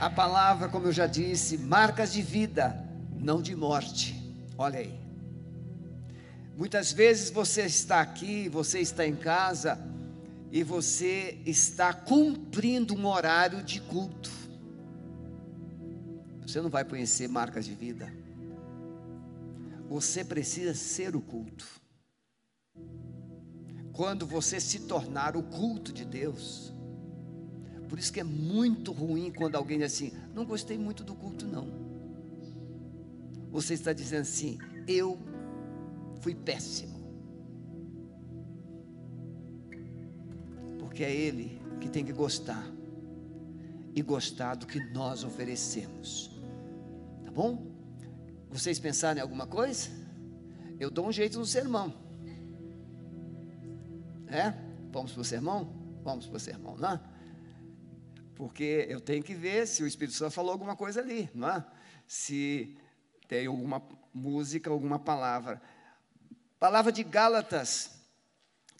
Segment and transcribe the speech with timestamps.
[0.00, 2.84] A palavra, como eu já disse, marcas de vida,
[3.18, 4.14] não de morte.
[4.56, 4.98] Olha aí.
[6.56, 9.78] Muitas vezes você está aqui, você está em casa
[10.52, 14.30] e você está cumprindo um horário de culto.
[16.42, 18.12] Você não vai conhecer marcas de vida.
[19.88, 21.66] Você precisa ser o culto.
[23.92, 26.72] Quando você se tornar o culto de Deus.
[27.88, 31.46] Por isso que é muito ruim quando alguém diz assim: não gostei muito do culto,
[31.46, 31.68] não.
[33.50, 35.18] Você está dizendo assim: eu
[36.20, 36.98] fui péssimo.
[40.78, 42.64] Porque é Ele que tem que gostar.
[43.94, 46.30] E gostar do que nós oferecemos.
[47.24, 47.66] Tá bom?
[48.50, 49.88] Vocês pensaram em alguma coisa?
[50.78, 51.92] Eu dou um jeito no sermão.
[54.28, 54.54] É?
[54.92, 55.72] Vamos para o sermão?
[56.04, 57.00] Vamos para o sermão, não é?
[58.38, 61.66] Porque eu tenho que ver se o Espírito Santo falou alguma coisa ali, não é?
[62.06, 62.78] Se
[63.26, 63.82] tem alguma
[64.14, 65.60] música, alguma palavra.
[66.56, 67.98] Palavra de Gálatas,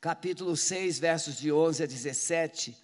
[0.00, 2.76] capítulo 6, versos de 11 a 17.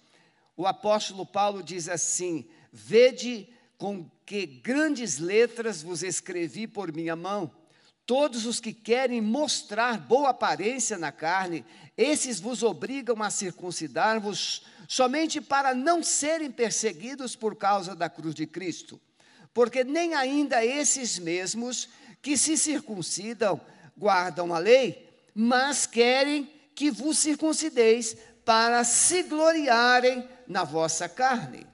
[0.57, 7.49] O apóstolo Paulo diz assim: Vede com que grandes letras vos escrevi por minha mão.
[8.05, 11.65] Todos os que querem mostrar boa aparência na carne,
[11.97, 18.45] esses vos obrigam a circuncidar-vos somente para não serem perseguidos por causa da cruz de
[18.45, 19.01] Cristo.
[19.53, 21.89] Porque nem ainda esses mesmos
[22.21, 23.59] que se circuncidam
[23.97, 31.65] guardam a lei, mas querem que vos circuncideis para se gloriarem na vossa carne.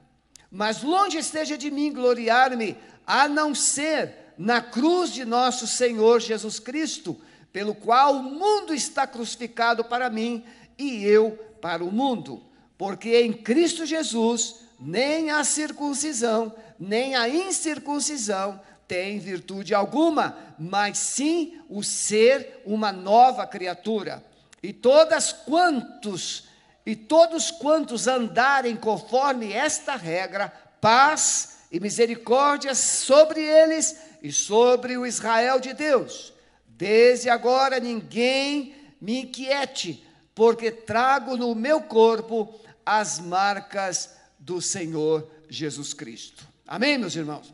[0.49, 6.59] Mas longe esteja de mim gloriar-me, a não ser na cruz de nosso Senhor Jesus
[6.59, 7.19] Cristo,
[7.51, 10.43] pelo qual o mundo está crucificado para mim
[10.77, 12.43] e eu para o mundo.
[12.77, 21.61] Porque em Cristo Jesus, nem a circuncisão, nem a incircuncisão tem virtude alguma, mas sim
[21.69, 24.21] o ser uma nova criatura.
[24.61, 26.49] E todas quantos
[26.85, 30.51] e todos quantos andarem conforme esta regra,
[30.81, 36.33] paz e misericórdia sobre eles e sobre o Israel de Deus.
[36.67, 40.05] Desde agora ninguém me inquiete,
[40.35, 46.47] porque trago no meu corpo as marcas do Senhor Jesus Cristo.
[46.67, 47.53] Amém, meus irmãos?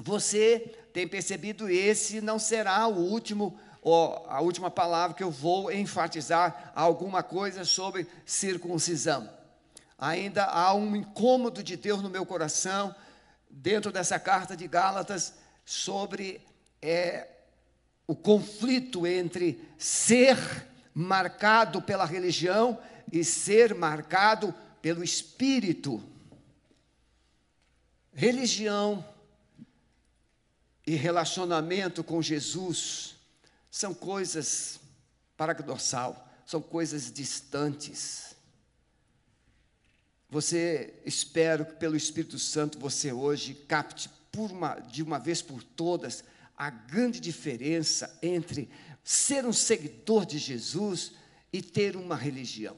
[0.00, 5.72] Você tem percebido esse não será o último ou a última palavra que eu vou
[5.72, 9.28] enfatizar alguma coisa sobre circuncisão.
[9.96, 12.94] Ainda há um incômodo de Deus no meu coração
[13.50, 15.34] dentro dessa carta de Gálatas
[15.68, 16.40] sobre
[16.80, 17.28] é,
[18.06, 20.38] o conflito entre ser
[20.94, 22.80] marcado pela religião
[23.12, 26.02] e ser marcado pelo espírito.
[28.14, 29.04] Religião
[30.86, 33.16] e relacionamento com Jesus
[33.70, 34.80] são coisas
[35.36, 38.34] paradoxal, são coisas distantes.
[40.30, 46.24] Você espero que pelo Espírito Santo você hoje capte uma, de uma vez por todas
[46.56, 48.70] a grande diferença entre
[49.04, 51.12] ser um seguidor de Jesus
[51.52, 52.76] e ter uma religião.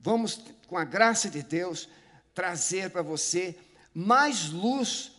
[0.00, 1.88] Vamos, com a graça de Deus,
[2.34, 3.58] trazer para você
[3.94, 5.12] mais luz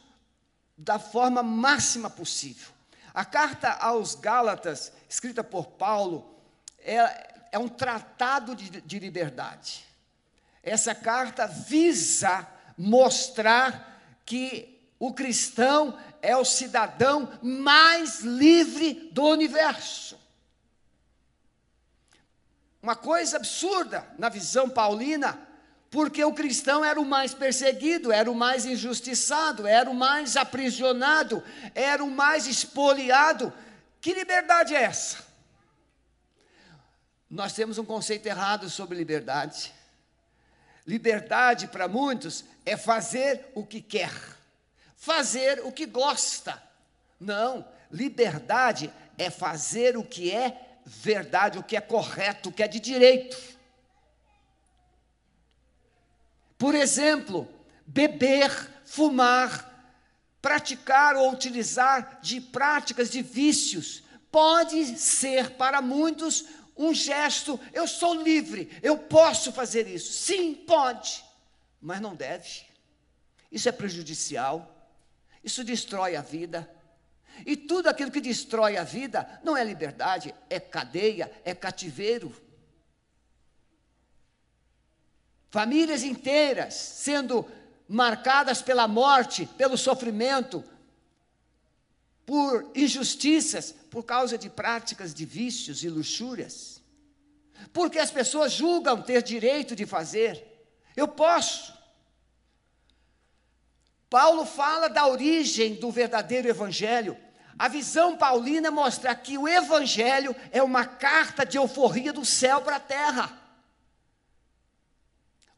[0.77, 2.69] da forma máxima possível.
[3.13, 6.39] A carta aos Gálatas, escrita por Paulo,
[6.79, 9.85] é, é um tratado de, de liberdade.
[10.61, 13.96] Essa carta visa mostrar
[14.27, 20.19] que o cristão é o cidadão mais livre do universo.
[22.83, 25.39] Uma coisa absurda na visão paulina,
[25.89, 31.41] porque o cristão era o mais perseguido, era o mais injustiçado, era o mais aprisionado,
[31.73, 33.53] era o mais espoliado.
[34.01, 35.25] Que liberdade é essa?
[37.29, 39.73] Nós temos um conceito errado sobre liberdade.
[40.87, 44.13] Liberdade para muitos é fazer o que quer,
[44.95, 46.63] fazer o que gosta.
[47.19, 52.67] Não, liberdade é fazer o que é verdade, o que é correto, o que é
[52.69, 53.38] de direito.
[56.57, 57.47] Por exemplo,
[57.85, 58.50] beber,
[58.85, 59.94] fumar,
[60.41, 66.45] praticar ou utilizar de práticas de vícios pode ser para muitos
[66.77, 70.13] um gesto, eu sou livre, eu posso fazer isso.
[70.13, 71.24] Sim, pode,
[71.81, 72.65] mas não deve.
[73.51, 74.89] Isso é prejudicial,
[75.44, 76.69] isso destrói a vida.
[77.45, 82.35] E tudo aquilo que destrói a vida não é liberdade, é cadeia, é cativeiro.
[85.50, 87.50] Famílias inteiras sendo
[87.88, 90.63] marcadas pela morte, pelo sofrimento,
[92.27, 96.83] por injustiças, por causa de práticas de vícios e luxúrias.
[97.71, 100.45] Porque as pessoas julgam ter direito de fazer.
[100.94, 101.74] Eu posso.
[104.09, 107.18] Paulo fala da origem do verdadeiro evangelho.
[107.57, 112.75] A visão paulina mostra que o evangelho é uma carta de euforia do céu para
[112.75, 113.41] a terra.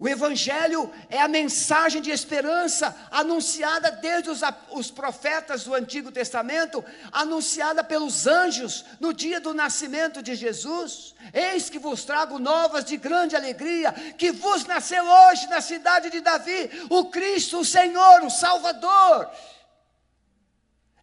[0.01, 4.39] O Evangelho é a mensagem de esperança anunciada desde os,
[4.71, 6.81] os, profetas do Antigo Testamento,
[7.11, 11.13] anunciada pelos anjos no dia do nascimento de Jesus.
[11.33, 16.21] Eis que vos trago novas de grande alegria, que vos nasceu hoje na cidade de
[16.21, 19.29] Davi o Cristo, o Senhor, o Salvador.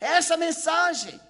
[0.00, 1.20] Essa mensagem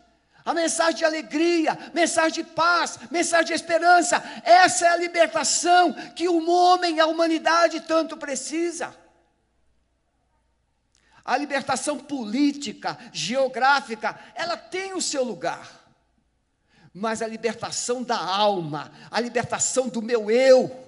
[0.46, 4.22] a mensagem de alegria, mensagem de paz, mensagem de esperança.
[4.44, 8.96] Essa é a libertação que o homem, a humanidade tanto precisa.
[11.24, 15.68] A libertação política, geográfica, ela tem o seu lugar.
[16.94, 20.84] Mas a libertação da alma, a libertação do meu eu,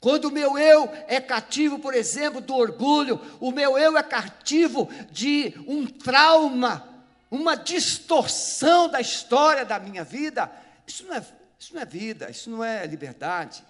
[0.00, 4.90] quando o meu eu é cativo, por exemplo, do orgulho, o meu eu é cativo
[5.12, 6.93] de um trauma
[7.34, 10.50] uma distorção da história da minha vida,
[10.86, 11.24] isso não é,
[11.58, 13.64] isso não é vida, isso não é liberdade.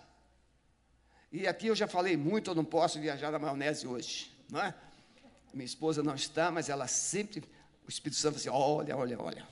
[1.33, 4.75] E aqui eu já falei muito, eu não posso viajar na maionese hoje, não é?
[5.53, 7.43] Minha esposa não está, mas ela sempre,
[7.87, 9.49] o Espírito Santo assim, olha, olha, olha.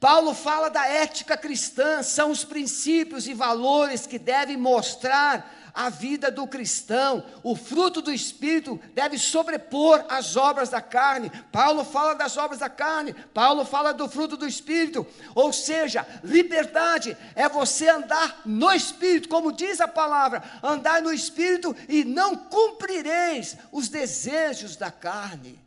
[0.00, 6.28] Paulo fala da ética cristã, são os princípios e valores que devem mostrar a vida
[6.28, 11.30] do cristão, o fruto do Espírito deve sobrepor as obras da carne.
[11.52, 17.16] Paulo fala das obras da carne, Paulo fala do fruto do Espírito, ou seja, liberdade
[17.36, 23.56] é você andar no Espírito, como diz a palavra, andar no Espírito e não cumprireis
[23.70, 25.64] os desejos da carne.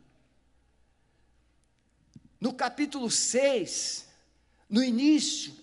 [2.38, 4.06] No capítulo 6,
[4.68, 5.54] no início,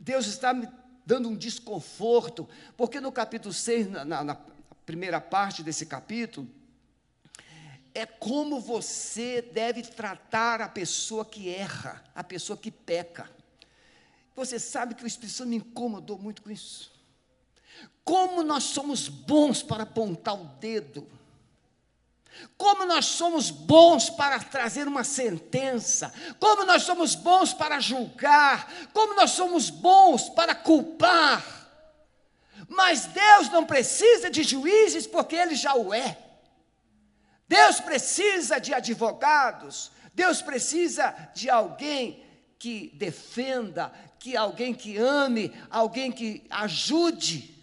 [0.00, 0.54] Deus está
[1.08, 2.46] dando um desconforto,
[2.76, 4.36] porque no capítulo 6, na, na, na
[4.84, 6.46] primeira parte desse capítulo,
[7.94, 13.30] é como você deve tratar a pessoa que erra, a pessoa que peca.
[14.36, 16.92] Você sabe que o Espírito Santo me incomodou muito com isso.
[18.04, 21.08] Como nós somos bons para apontar o dedo
[22.56, 29.14] como nós somos bons para trazer uma sentença, como nós somos bons para julgar, como
[29.14, 31.44] nós somos bons para culpar.
[32.68, 36.18] Mas Deus não precisa de juízes porque Ele já o é.
[37.46, 42.26] Deus precisa de advogados, Deus precisa de alguém
[42.58, 47.54] que defenda, que alguém que ame, alguém que ajude.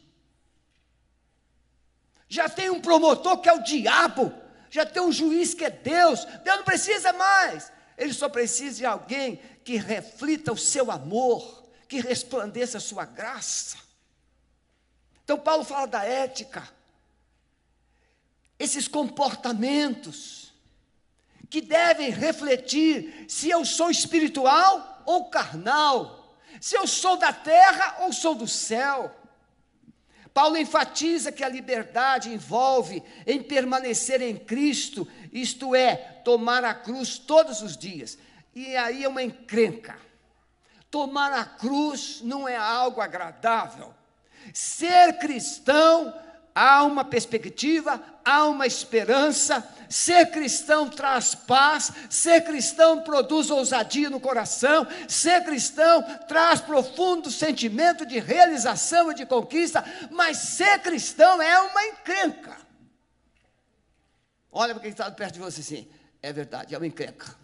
[2.29, 4.44] Já tem um promotor que é o diabo
[4.75, 7.71] já tem um juiz que é Deus, Deus não precisa mais.
[7.97, 13.77] Ele só precisa de alguém que reflita o seu amor, que resplandeça a sua graça.
[15.23, 16.67] Então, Paulo fala da ética,
[18.59, 20.51] esses comportamentos
[21.49, 28.11] que devem refletir se eu sou espiritual ou carnal, se eu sou da terra ou
[28.11, 29.15] sou do céu.
[30.35, 37.17] Paulo enfatiza que a liberdade envolve em permanecer em Cristo, isto é, tomar a cruz
[37.17, 38.17] todos os dias.
[38.53, 39.97] E aí é uma encrenca.
[40.91, 43.93] Tomar a cruz não é algo agradável.
[44.53, 46.13] Ser cristão
[46.55, 49.67] há uma perspectiva, há uma esperança.
[49.89, 58.05] Ser cristão traz paz, ser cristão produz ousadia no coração, ser cristão traz profundo sentimento
[58.05, 62.57] de realização e de conquista, mas ser cristão é uma encrenca.
[64.51, 65.87] Olha para quem está perto de você assim,
[66.23, 67.35] é verdade, é uma encrenca.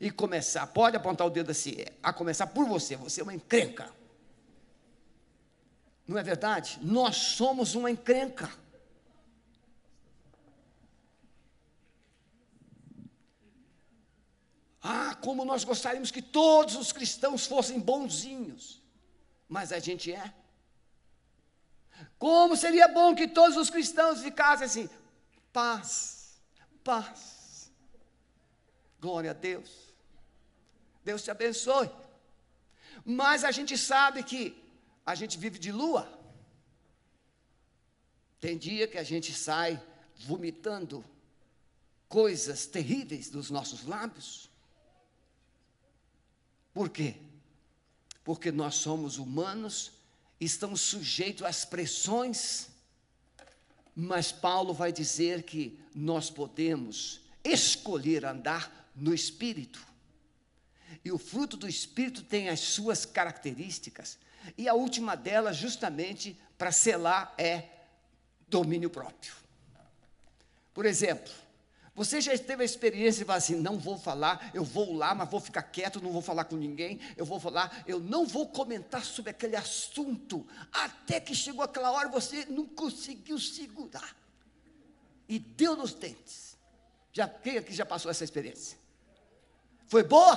[0.00, 3.88] E começar, pode apontar o dedo assim, a começar por você, você é uma encrenca.
[6.06, 6.78] Não é verdade?
[6.82, 8.50] Nós somos uma encrenca.
[14.82, 18.82] Ah, como nós gostaríamos que todos os cristãos fossem bonzinhos.
[19.48, 20.34] Mas a gente é.
[22.18, 24.90] Como seria bom que todos os cristãos ficassem assim:
[25.52, 26.38] paz,
[26.82, 27.72] paz.
[29.00, 29.94] Glória a Deus.
[31.02, 31.90] Deus te abençoe.
[33.04, 34.63] Mas a gente sabe que
[35.04, 36.08] a gente vive de lua.
[38.40, 39.82] Tem dia que a gente sai
[40.16, 41.04] vomitando
[42.08, 44.50] coisas terríveis dos nossos lábios.
[46.72, 47.16] Por quê?
[48.22, 49.92] Porque nós somos humanos,
[50.40, 52.68] estamos sujeitos às pressões
[53.94, 59.86] Mas Paulo vai dizer que nós podemos escolher andar no Espírito.
[61.04, 64.18] E o fruto do Espírito tem as suas características.
[64.56, 67.64] E a última delas, justamente para selar, é
[68.48, 69.32] domínio próprio.
[70.72, 71.32] Por exemplo,
[71.94, 75.30] você já teve a experiência de falar assim: não vou falar, eu vou lá, mas
[75.30, 79.04] vou ficar quieto, não vou falar com ninguém, eu vou falar, eu não vou comentar
[79.04, 84.16] sobre aquele assunto, até que chegou aquela hora você não conseguiu segurar.
[85.28, 86.58] E deu nos dentes.
[87.12, 88.76] Já, quem aqui já passou essa experiência?
[89.86, 90.36] Foi boa?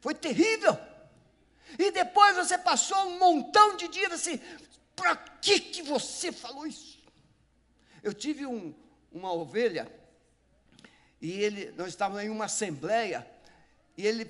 [0.00, 0.76] Foi terrível.
[1.78, 4.40] E depois você passou um montão de dias assim,
[4.94, 6.98] para que, que você falou isso?
[8.02, 8.74] Eu tive um,
[9.12, 9.90] uma ovelha
[11.22, 13.24] e ele, nós estávamos em uma assembleia,
[13.96, 14.24] e ele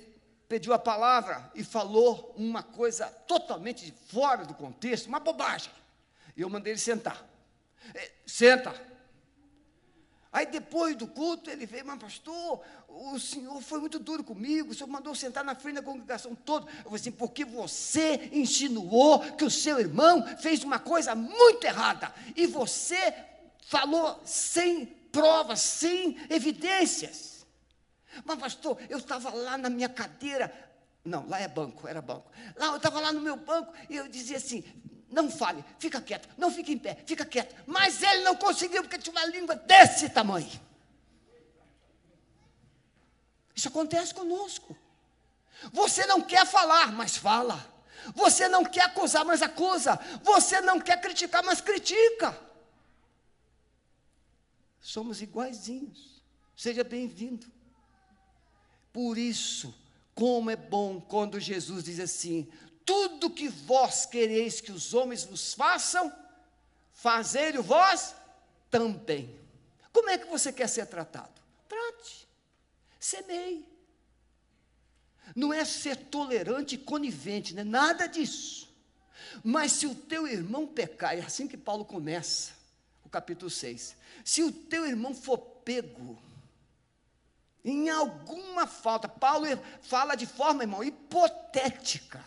[0.47, 5.71] pediu a palavra e falou uma coisa totalmente fora do contexto, uma bobagem.
[6.37, 7.27] E eu mandei ele sentar.
[7.95, 8.92] É, senta.
[10.33, 12.59] Aí depois do culto ele veio, mas pastor,
[12.89, 16.65] o senhor foi muito duro comigo, o senhor mandou sentar na frente da congregação toda.
[16.77, 22.11] Eu falei assim, porque você insinuou que o seu irmão fez uma coisa muito errada,
[22.35, 23.13] e você
[23.67, 27.45] falou sem provas, sem evidências.
[28.25, 30.51] Mas, pastor, eu estava lá na minha cadeira.
[31.05, 32.31] Não, lá é banco, era banco.
[32.55, 34.63] Lá eu estava lá no meu banco e eu dizia assim:
[35.13, 37.55] não fale, fica quieto, não fique em pé, fica quieto.
[37.65, 40.61] Mas ele não conseguiu porque tinha uma língua desse tamanho.
[43.55, 44.75] Isso acontece conosco.
[45.71, 47.71] Você não quer falar, mas fala.
[48.15, 49.97] Você não quer acusar, mas acusa.
[50.23, 52.37] Você não quer criticar, mas critica
[54.83, 56.21] somos iguaizinhos.
[56.55, 57.47] Seja bem-vindo.
[58.91, 59.73] Por isso,
[60.13, 62.47] como é bom quando Jesus diz assim:
[62.85, 66.13] tudo que vós quereis que os homens vos façam,
[66.93, 68.15] fazei-o vós
[68.69, 69.39] também.
[69.91, 71.41] Como é que você quer ser tratado?
[71.67, 72.27] Trate,
[72.99, 73.65] semeie.
[75.35, 77.63] Não é ser tolerante e conivente, né?
[77.63, 78.69] nada disso.
[79.43, 82.51] Mas se o teu irmão pecar, é assim que Paulo começa
[83.05, 83.95] o capítulo 6.
[84.23, 86.21] Se o teu irmão for pego
[87.63, 89.45] em alguma falta, Paulo
[89.81, 92.23] fala de forma, irmão, hipotética.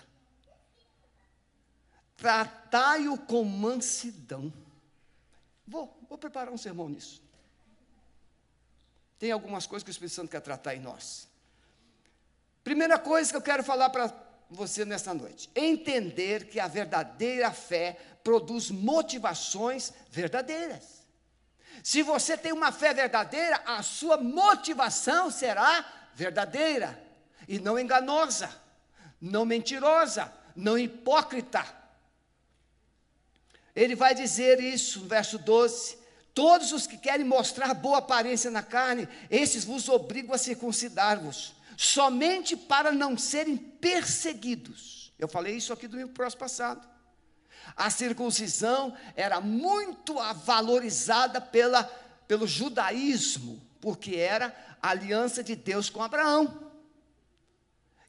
[2.16, 4.52] Tratai-o com mansidão.
[5.66, 7.22] Vou, vou preparar um sermão nisso.
[9.18, 11.28] Tem algumas coisas que o Espírito Santo quer tratar em nós.
[12.62, 14.12] Primeira coisa que eu quero falar para
[14.50, 21.04] você nesta noite: entender que a verdadeira fé produz motivações verdadeiras.
[21.82, 27.00] Se você tem uma fé verdadeira, a sua motivação será verdadeira
[27.46, 28.50] e não enganosa,
[29.20, 31.64] não mentirosa, não hipócrita.
[33.76, 35.98] Ele vai dizer isso no verso 12:
[36.32, 42.56] Todos os que querem mostrar boa aparência na carne, esses vos obrigam a circuncidar-vos, somente
[42.56, 45.12] para não serem perseguidos.
[45.18, 46.88] Eu falei isso aqui domingo próximo passado.
[47.76, 50.14] A circuncisão era muito
[50.44, 51.84] valorizada pela,
[52.26, 56.72] pelo judaísmo, porque era a aliança de Deus com Abraão,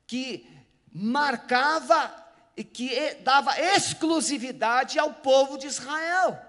[0.06, 0.48] que
[0.94, 2.27] marcava
[2.58, 6.42] e que dava exclusividade ao povo de Israel.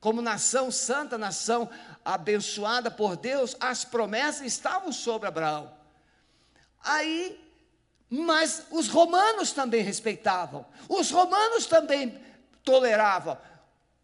[0.00, 1.68] Como nação santa, nação
[2.02, 5.70] abençoada por Deus, as promessas estavam sobre Abraão.
[6.82, 7.38] Aí,
[8.08, 12.18] mas os romanos também respeitavam, os romanos também
[12.62, 13.40] tolerava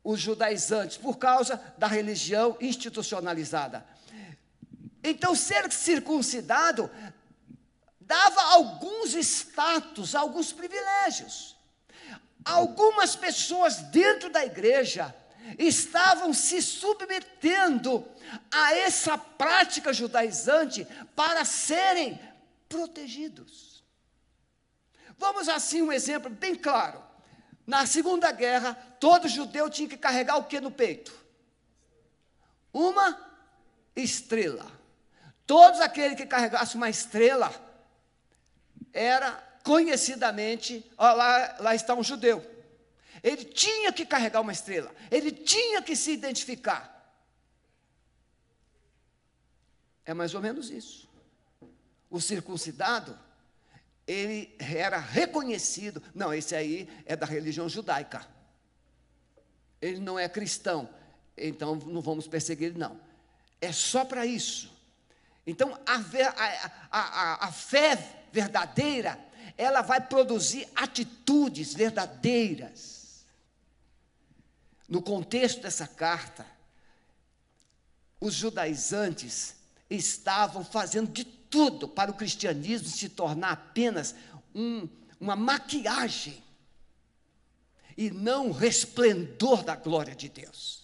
[0.05, 3.85] os judaizantes por causa da religião institucionalizada.
[5.03, 6.91] Então, ser circuncidado
[8.11, 11.57] dava alguns status, alguns privilégios.
[12.45, 15.15] Algumas pessoas dentro da igreja
[15.57, 18.05] estavam se submetendo
[18.51, 22.21] a essa prática judaizante para serem
[22.69, 23.85] protegidos.
[25.17, 27.01] Vamos assim um exemplo bem claro.
[27.65, 31.15] Na Segunda Guerra, todo judeu tinha que carregar o que no peito?
[32.73, 33.17] Uma
[33.95, 34.67] estrela.
[35.47, 37.70] Todos aqueles que carregassem uma estrela
[38.93, 39.33] era
[39.63, 42.45] conhecidamente, ó, lá, lá está um judeu.
[43.23, 46.99] Ele tinha que carregar uma estrela, ele tinha que se identificar.
[50.05, 51.09] É mais ou menos isso.
[52.09, 53.17] O circuncidado
[54.07, 56.03] ele era reconhecido.
[56.13, 58.27] Não, esse aí é da religião judaica.
[59.81, 60.89] Ele não é cristão.
[61.37, 63.01] Então não vamos perseguir não.
[63.61, 64.73] É só para isso.
[65.47, 69.19] Então a, a, a, a fé verdadeira,
[69.57, 73.25] ela vai produzir atitudes verdadeiras.
[74.89, 76.45] no contexto dessa carta,
[78.21, 79.55] os judaizantes
[79.89, 84.15] estavam fazendo de tudo para o cristianismo se tornar apenas
[84.55, 84.89] um,
[85.21, 86.43] uma maquiagem
[87.97, 90.80] e não um resplendor da glória de Deus.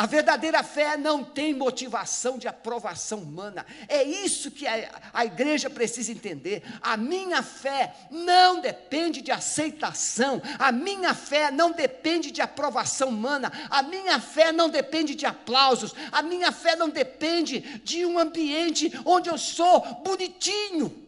[0.00, 3.66] A verdadeira fé não tem motivação de aprovação humana.
[3.86, 6.62] É isso que a, a, igreja precisa entender.
[6.80, 10.40] A minha fé não depende de aceitação.
[10.58, 13.52] A minha fé não depende de aprovação humana.
[13.68, 15.94] A minha fé não depende de aplausos.
[16.10, 21.06] A minha fé não depende de um ambiente onde eu sou bonitinho.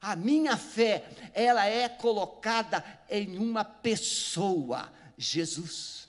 [0.00, 1.02] A minha fé,
[1.34, 6.06] ela é colocada em uma pessoa, Jesus.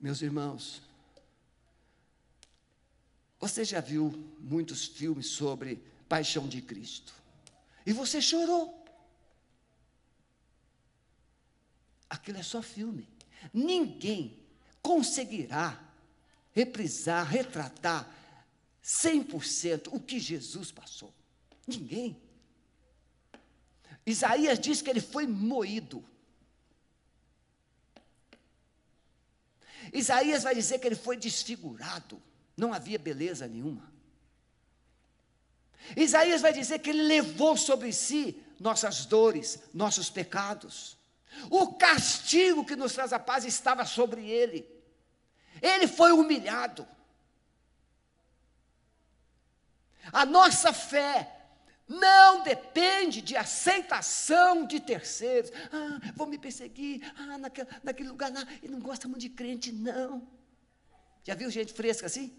[0.00, 0.82] Meus irmãos,
[3.38, 7.12] você já viu muitos filmes sobre paixão de Cristo?
[7.84, 8.84] E você chorou.
[12.08, 13.08] Aquilo é só filme.
[13.52, 14.38] Ninguém
[14.82, 15.78] conseguirá
[16.52, 18.08] reprisar, retratar
[18.82, 21.12] 100% o que Jesus passou.
[21.66, 22.20] Ninguém.
[24.04, 26.04] Isaías diz que ele foi moído.
[29.92, 32.22] Isaías vai dizer que ele foi desfigurado,
[32.56, 33.90] não havia beleza nenhuma.
[35.96, 40.96] Isaías vai dizer que ele levou sobre si nossas dores, nossos pecados.
[41.50, 44.68] O castigo que nos traz a paz estava sobre ele.
[45.62, 46.86] Ele foi humilhado.
[50.12, 51.39] A nossa fé
[51.90, 55.50] não depende de aceitação de terceiros.
[55.72, 57.02] Ah, vão me perseguir.
[57.16, 58.46] Ah, naquele, naquele lugar lá.
[58.62, 60.24] Ele não gosta muito de crente, não.
[61.24, 62.32] Já viu gente fresca assim?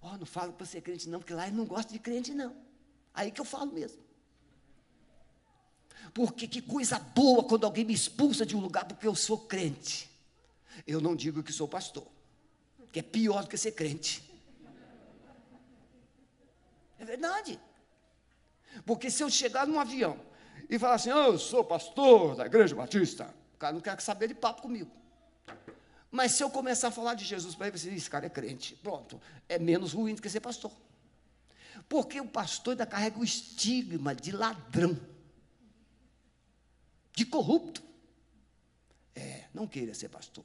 [0.00, 2.56] Oh, não falo para ser crente, não, porque lá ele não gosta de crente, não.
[3.12, 4.02] Aí que eu falo mesmo.
[6.14, 10.10] Porque que coisa boa quando alguém me expulsa de um lugar porque eu sou crente.
[10.86, 12.06] Eu não digo que sou pastor,
[12.90, 14.33] que é pior do que ser crente.
[17.04, 17.60] É verdade.
[18.86, 20.18] Porque se eu chegar num avião
[20.70, 24.28] e falar assim, oh, eu sou pastor da igreja batista, o cara não quer saber
[24.28, 24.90] de papo comigo.
[26.10, 28.74] Mas se eu começar a falar de Jesus para ele, você esse cara é crente.
[28.76, 30.72] Pronto, é menos ruim do que ser pastor.
[31.88, 34.98] Porque o pastor ainda carrega o estigma de ladrão,
[37.12, 37.82] de corrupto.
[39.14, 40.44] É, não queira ser pastor.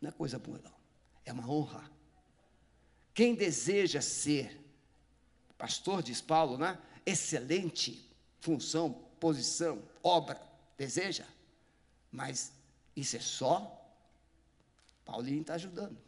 [0.00, 0.74] Não é coisa boa, não.
[1.24, 1.99] É uma honra.
[3.14, 4.58] Quem deseja ser
[5.58, 6.78] pastor, diz Paulo, né?
[7.04, 10.40] Excelente função, posição, obra,
[10.76, 11.26] deseja.
[12.10, 12.52] Mas
[12.96, 13.80] isso é só
[15.10, 15.98] Paulinho está ajudando.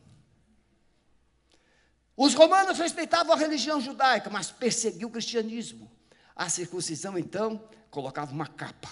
[2.17, 5.91] Os romanos respeitavam a religião judaica, mas perseguiu o cristianismo.
[6.37, 8.91] A circuncisão, então, colocava uma capa.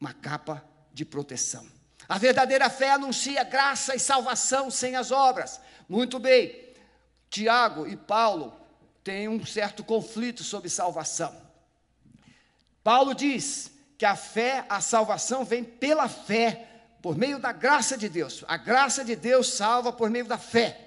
[0.00, 1.70] Uma capa de proteção.
[2.10, 5.60] A verdadeira fé anuncia graça e salvação sem as obras.
[5.88, 6.74] Muito bem,
[7.30, 8.52] Tiago e Paulo
[9.04, 11.32] têm um certo conflito sobre salvação.
[12.82, 16.66] Paulo diz que a fé, a salvação vem pela fé,
[17.00, 18.44] por meio da graça de Deus.
[18.48, 20.80] A graça de Deus salva por meio da fé,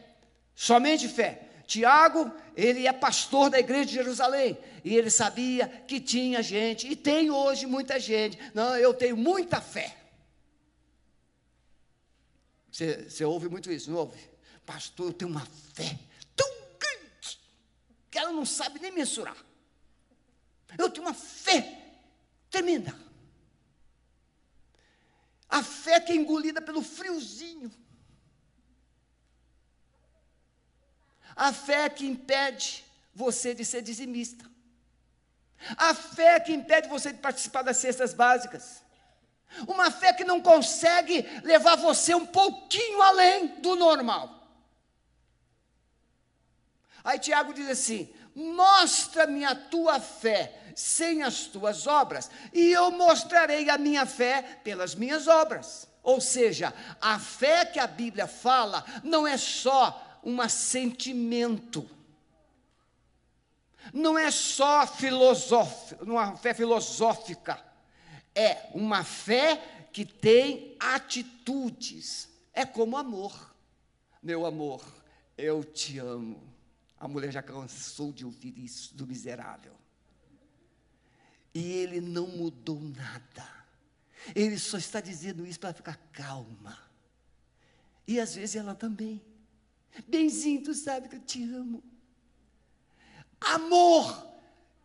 [0.54, 1.44] somente fé.
[1.66, 6.98] Tiago, ele é pastor da igreja de Jerusalém, e ele sabia que tinha gente, e
[6.98, 8.38] tem hoje muita gente.
[8.54, 10.03] Não, eu tenho muita fé.
[12.74, 14.20] Você, você ouve muito isso, não ouve?
[14.66, 16.00] Pastor, eu tenho uma fé
[16.36, 17.40] tão grande
[18.10, 19.38] que ela não sabe nem mensurar.
[20.76, 22.00] Eu tenho uma fé
[22.50, 22.98] tremenda.
[25.48, 27.72] A fé que é engolida pelo friozinho.
[31.36, 32.84] A fé que impede
[33.14, 34.50] você de ser dizimista.
[35.78, 38.83] A fé que impede você de participar das cestas básicas.
[39.68, 44.44] Uma fé que não consegue levar você um pouquinho além do normal.
[47.04, 53.70] Aí Tiago diz assim: Mostra-me a tua fé sem as tuas obras, e eu mostrarei
[53.70, 55.88] a minha fé pelas minhas obras.
[56.02, 61.90] Ou seja, a fé que a Bíblia fala não é só um assentimento,
[63.94, 67.73] não é só filosófica, uma fé filosófica
[68.36, 72.30] é uma fé que tem atitudes.
[72.54, 73.56] É como amor.
[74.22, 74.84] Meu amor,
[75.38, 76.42] eu te amo.
[77.00, 79.74] A mulher já cansou de ouvir isso do miserável.
[81.54, 83.48] E ele não mudou nada.
[84.34, 86.78] Ele só está dizendo isso para ficar calma.
[88.08, 89.22] E às vezes ela também.
[90.08, 91.84] Benzinho, tu sabe que eu te amo.
[93.40, 94.32] Amor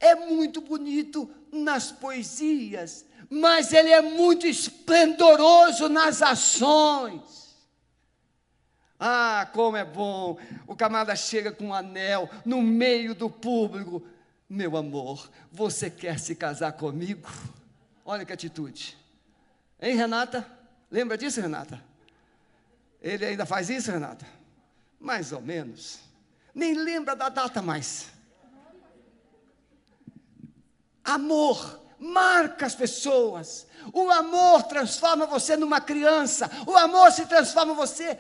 [0.00, 7.56] é muito bonito nas poesias, mas ele é muito esplendoroso nas ações.
[8.98, 10.38] Ah, como é bom!
[10.66, 14.04] O camarada chega com um anel no meio do público.
[14.48, 17.28] Meu amor, você quer se casar comigo?
[18.04, 18.96] Olha que atitude.
[19.80, 20.44] Hein, Renata?
[20.90, 21.82] Lembra disso, Renata?
[23.00, 24.26] Ele ainda faz isso, Renata?
[24.98, 26.00] Mais ou menos.
[26.54, 28.10] Nem lembra da data mais.
[31.04, 33.66] Amor marca as pessoas.
[33.92, 36.50] O amor transforma você numa criança.
[36.66, 38.18] O amor se transforma você.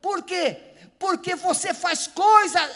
[0.00, 0.74] Por quê?
[0.98, 2.70] Porque você faz coisas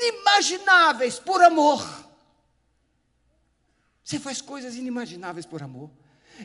[0.00, 2.04] inimagináveis por amor.
[4.02, 5.90] Você faz coisas inimagináveis por amor.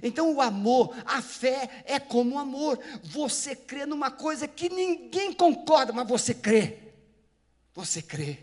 [0.04, 2.80] Então, o amor, a fé é como o amor.
[3.04, 6.89] Você crê numa coisa que ninguém concorda, mas você crê.
[7.80, 8.38] Você crê.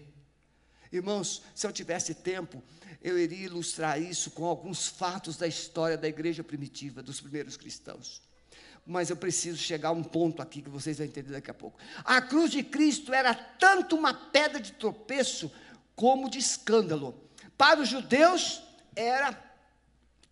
[0.90, 2.62] Irmãos, se eu tivesse tempo,
[3.02, 8.22] eu iria ilustrar isso com alguns fatos da história da igreja primitiva, dos primeiros cristãos.
[8.86, 11.78] Mas eu preciso chegar a um ponto aqui que vocês vão entender daqui a pouco.
[12.02, 15.52] A cruz de Cristo era tanto uma pedra de tropeço
[15.94, 17.28] como de escândalo.
[17.58, 18.62] Para os judeus,
[18.94, 19.38] era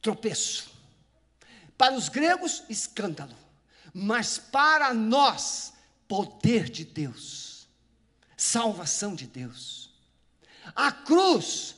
[0.01, 0.73] tropeço.
[1.77, 3.37] Para os gregos, escândalo.
[3.93, 5.75] Mas para nós,
[6.09, 7.54] poder de Deus,
[8.37, 9.91] salvação de Deus.
[10.75, 11.77] A cruz,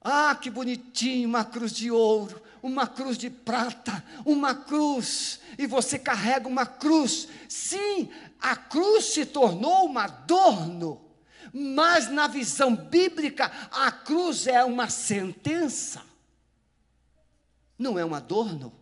[0.00, 5.98] ah, que bonitinho, uma cruz de ouro, uma cruz de prata, uma cruz, e você
[5.98, 7.28] carrega uma cruz.
[7.48, 8.08] Sim,
[8.40, 11.00] a cruz se tornou um adorno,
[11.52, 16.02] mas na visão bíblica, a cruz é uma sentença,
[17.78, 18.72] não é um adorno.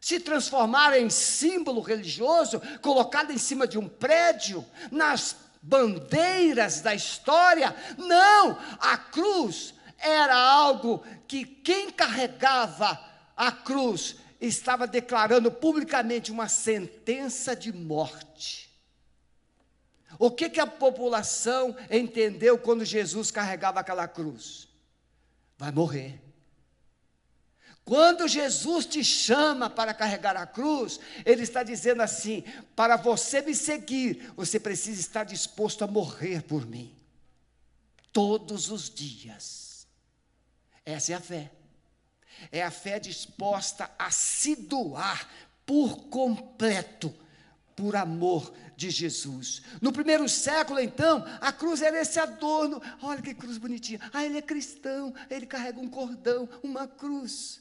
[0.00, 7.74] Se transformar em símbolo religioso, colocado em cima de um prédio, nas bandeiras da história.
[7.98, 12.98] Não, a cruz era algo que quem carregava
[13.36, 18.70] a cruz estava declarando publicamente uma sentença de morte.
[20.18, 24.68] O que, que a população entendeu quando Jesus carregava aquela cruz?
[25.56, 26.20] Vai morrer.
[27.90, 32.44] Quando Jesus te chama para carregar a cruz, Ele está dizendo assim:
[32.76, 36.94] para você me seguir, você precisa estar disposto a morrer por mim,
[38.12, 39.88] todos os dias.
[40.86, 41.50] Essa é a fé.
[42.52, 45.28] É a fé disposta a se doar
[45.66, 47.12] por completo,
[47.74, 49.62] por amor de Jesus.
[49.82, 52.80] No primeiro século, então, a cruz era esse adorno.
[53.02, 53.98] Olha que cruz bonitinha.
[54.12, 57.59] Ah, ele é cristão, ele carrega um cordão, uma cruz.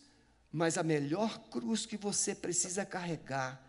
[0.52, 3.64] Mas a melhor cruz que você precisa carregar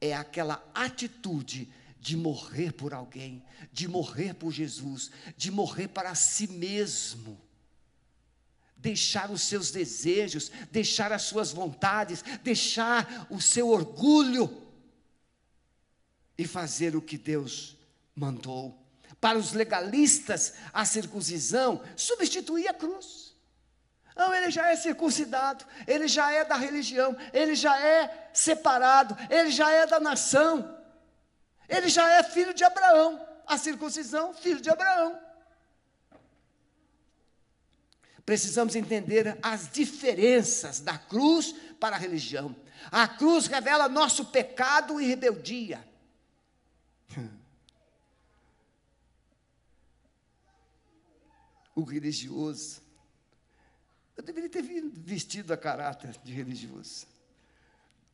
[0.00, 3.42] é aquela atitude de morrer por alguém,
[3.72, 7.40] de morrer por Jesus, de morrer para si mesmo.
[8.76, 14.62] Deixar os seus desejos, deixar as suas vontades, deixar o seu orgulho
[16.36, 17.78] e fazer o que Deus
[18.14, 18.78] mandou.
[19.20, 23.33] Para os legalistas, a circuncisão substituía a cruz.
[24.14, 29.50] Não, ele já é circuncidado, ele já é da religião, ele já é separado, ele
[29.50, 30.78] já é da nação,
[31.68, 33.28] ele já é filho de Abraão.
[33.46, 35.20] A circuncisão, filho de Abraão.
[38.24, 42.56] Precisamos entender as diferenças da cruz para a religião.
[42.90, 45.86] A cruz revela nosso pecado e rebeldia.
[51.76, 52.83] O religioso
[54.16, 57.06] eu deveria ter vestido a caráter de religioso.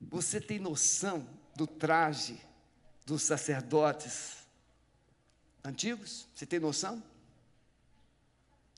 [0.01, 2.41] Você tem noção do traje
[3.05, 4.47] dos sacerdotes
[5.63, 6.27] antigos?
[6.35, 7.03] Você tem noção?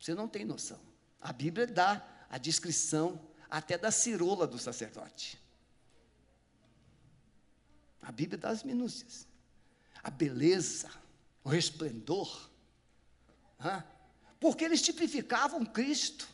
[0.01, 0.81] Você não tem noção.
[1.21, 5.41] A Bíblia dá a descrição até da cirola do sacerdote.
[8.01, 9.29] A Bíblia dá as minúcias.
[10.03, 10.91] A beleza,
[11.45, 12.51] o resplendor.
[14.41, 16.32] Porque eles tipificavam Cristo.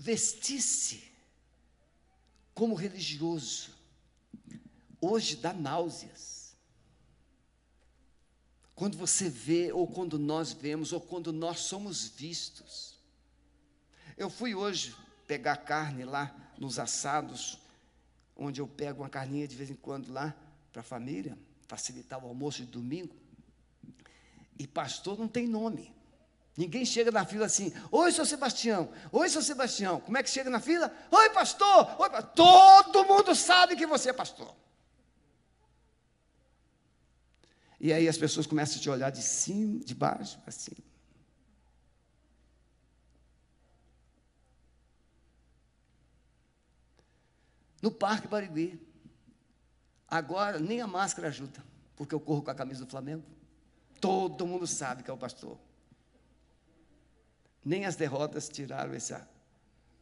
[0.00, 1.04] Vestir-se
[2.54, 3.70] como religioso,
[4.98, 6.56] hoje dá náuseas.
[8.74, 12.98] Quando você vê, ou quando nós vemos, ou quando nós somos vistos.
[14.16, 17.58] Eu fui hoje pegar carne lá nos assados,
[18.34, 20.34] onde eu pego uma carninha de vez em quando lá
[20.72, 23.14] para a família, facilitar o almoço de domingo.
[24.58, 25.94] E pastor não tem nome.
[26.60, 29.98] Ninguém chega na fila assim, oi, seu Sebastião, oi, seu Sebastião.
[29.98, 30.94] Como é que chega na fila?
[31.10, 32.34] Oi, pastor, oi, pastor.
[32.34, 34.54] Todo mundo sabe que você é pastor.
[37.80, 40.84] E aí as pessoas começam a te olhar de cima, de baixo para cima.
[47.80, 48.86] No Parque Barigui.
[50.06, 51.64] Agora nem a máscara ajuda,
[51.96, 53.24] porque eu corro com a camisa do Flamengo.
[53.98, 55.58] Todo mundo sabe que é o pastor.
[57.64, 59.28] Nem as derrotas tiraram essa,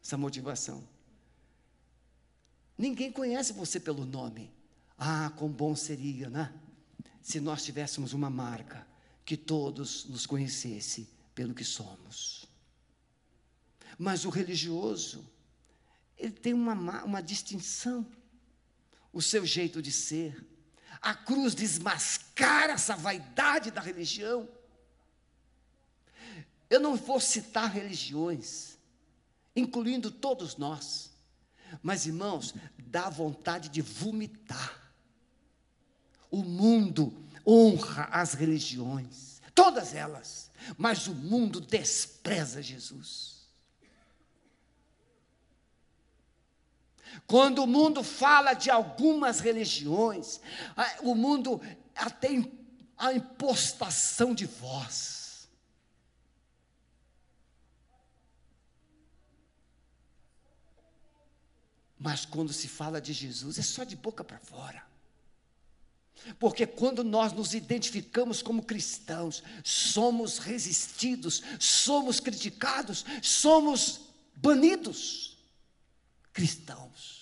[0.03, 0.87] essa motivação.
[2.77, 4.53] Ninguém conhece você pelo nome.
[4.97, 6.55] Ah, quão bom seria, né?
[7.21, 8.87] Se nós tivéssemos uma marca
[9.25, 12.47] que todos nos conhecessem pelo que somos.
[13.99, 15.29] Mas o religioso,
[16.17, 18.07] ele tem uma, uma distinção,
[19.13, 20.47] o seu jeito de ser.
[21.01, 24.49] A cruz desmascara essa vaidade da religião.
[26.71, 28.77] Eu não vou citar religiões,
[29.57, 31.11] incluindo todos nós,
[31.83, 34.93] mas irmãos, dá vontade de vomitar.
[36.31, 43.39] O mundo honra as religiões, todas elas, mas o mundo despreza Jesus.
[47.27, 50.41] Quando o mundo fala de algumas religiões,
[51.03, 51.61] o mundo
[52.21, 52.53] tem
[52.97, 55.18] a impostação de voz.
[61.99, 64.87] Mas quando se fala de Jesus, é só de boca para fora.
[66.39, 74.01] Porque quando nós nos identificamos como cristãos, somos resistidos, somos criticados, somos
[74.37, 75.37] banidos.
[76.33, 77.18] Cristãos.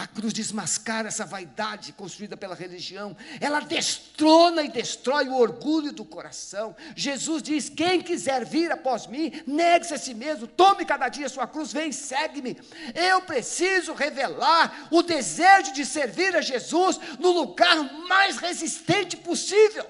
[0.00, 3.14] A cruz desmascara essa vaidade construída pela religião.
[3.38, 6.74] Ela destrona e destrói o orgulho do coração.
[6.96, 11.46] Jesus diz: Quem quiser vir após mim, negue-se a si mesmo, tome cada dia sua
[11.46, 12.56] cruz, vem e segue-me.
[12.94, 17.76] Eu preciso revelar o desejo de servir a Jesus no lugar
[18.08, 19.84] mais resistente possível.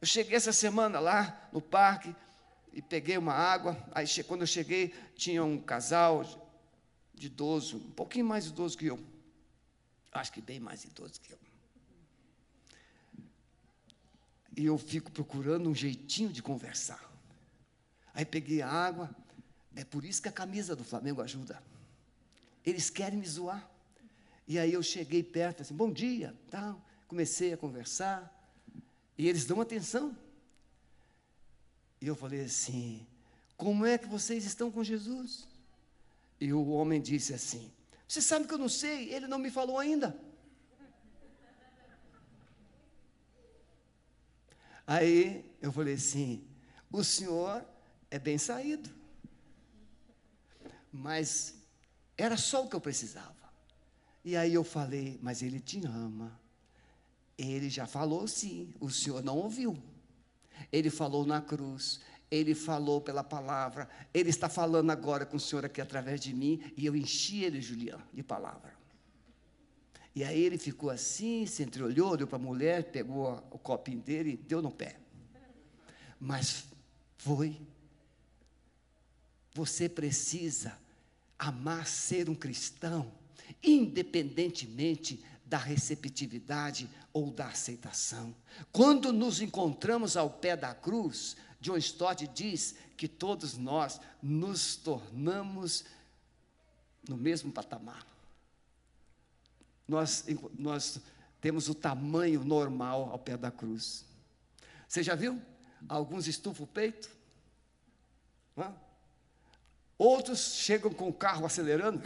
[0.00, 2.16] Eu cheguei essa semana lá no parque
[2.72, 3.76] e peguei uma água.
[3.92, 6.24] Aí, quando eu cheguei, tinha um casal
[7.16, 9.02] de idoso, um pouquinho mais idoso que eu.
[10.12, 11.38] Acho que bem mais idoso que eu.
[14.56, 17.02] E eu fico procurando um jeitinho de conversar.
[18.14, 19.14] Aí peguei a água,
[19.74, 21.62] é por isso que a camisa do Flamengo ajuda.
[22.64, 23.68] Eles querem me zoar.
[24.48, 26.80] E aí eu cheguei perto, assim, bom dia, tal.
[27.08, 28.32] Comecei a conversar.
[29.18, 30.16] E eles dão atenção.
[32.00, 33.06] E eu falei assim:
[33.56, 35.46] como é que vocês estão com Jesus?
[36.40, 37.72] E o homem disse assim:
[38.06, 40.18] Você sabe que eu não sei, ele não me falou ainda.
[44.86, 46.46] Aí eu falei assim:
[46.90, 47.64] O senhor
[48.10, 48.90] é bem saído.
[50.92, 51.54] Mas
[52.16, 53.34] era só o que eu precisava.
[54.24, 56.38] E aí eu falei: Mas ele te ama.
[57.38, 59.76] Ele já falou sim, o senhor não ouviu.
[60.72, 65.64] Ele falou na cruz, ele falou pela palavra, ele está falando agora com o Senhor
[65.64, 68.74] aqui através de mim, e eu enchi ele, Julião, de palavra.
[70.14, 74.32] E aí ele ficou assim, se entreolhou, olhou para a mulher, pegou o copinho dele
[74.32, 74.96] e deu no pé.
[76.18, 76.64] Mas
[77.18, 77.60] foi.
[79.52, 80.76] Você precisa
[81.38, 83.12] amar ser um cristão,
[83.62, 88.34] independentemente da receptividade ou da aceitação.
[88.72, 95.84] Quando nos encontramos ao pé da cruz, John Stott diz que todos nós nos tornamos
[97.08, 98.06] no mesmo patamar.
[99.88, 100.24] Nós,
[100.56, 101.00] nós
[101.40, 104.04] temos o tamanho normal ao pé da cruz.
[104.86, 105.42] Você já viu?
[105.88, 107.10] Alguns estufam o peito.
[109.98, 112.00] Outros chegam com o carro acelerando.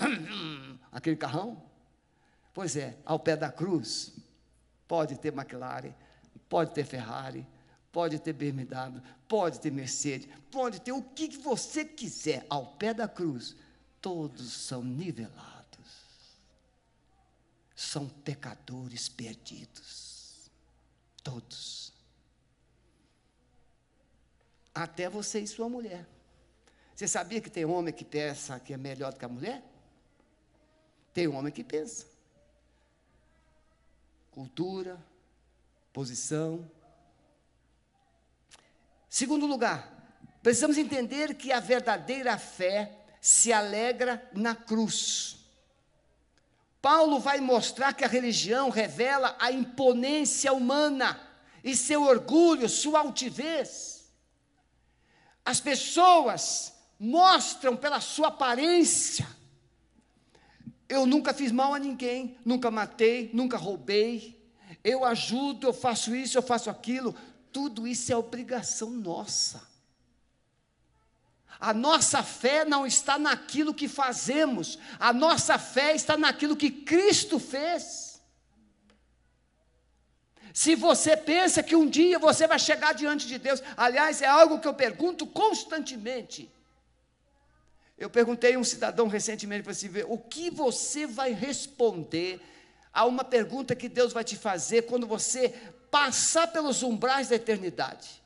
[0.90, 1.62] Aquele carrão.
[2.54, 4.14] Pois é, ao pé da cruz,
[4.88, 5.92] pode ter McLaren,
[6.48, 7.46] pode ter Ferrari,
[7.92, 13.08] pode ter BMW, pode ter Mercedes, pode ter o que você quiser ao pé da
[13.08, 13.56] cruz,
[14.00, 15.58] todos são nivelados.
[17.74, 20.50] São pecadores perdidos.
[21.22, 21.92] Todos.
[24.74, 26.06] Até você e sua mulher.
[26.94, 29.62] Você sabia que tem homem que pensa que é melhor do que a mulher?
[31.14, 32.06] Tem homem que pensa.
[34.32, 35.00] Cultura,
[35.92, 36.68] posição,
[39.08, 39.90] Segundo lugar,
[40.42, 45.38] precisamos entender que a verdadeira fé se alegra na cruz.
[46.80, 51.20] Paulo vai mostrar que a religião revela a imponência humana
[51.64, 54.08] e seu orgulho, sua altivez.
[55.44, 59.26] As pessoas mostram pela sua aparência.
[60.88, 64.38] Eu nunca fiz mal a ninguém, nunca matei, nunca roubei.
[64.84, 67.14] Eu ajudo, eu faço isso, eu faço aquilo.
[67.52, 69.66] Tudo isso é obrigação nossa.
[71.60, 77.40] A nossa fé não está naquilo que fazemos, a nossa fé está naquilo que Cristo
[77.40, 78.22] fez.
[80.54, 84.60] Se você pensa que um dia você vai chegar diante de Deus, aliás, é algo
[84.60, 86.50] que eu pergunto constantemente.
[87.96, 92.40] Eu perguntei a um cidadão recentemente para assim, ver o que você vai responder
[92.92, 95.54] a uma pergunta que Deus vai te fazer quando você
[95.90, 98.22] passar pelos umbrais da eternidade.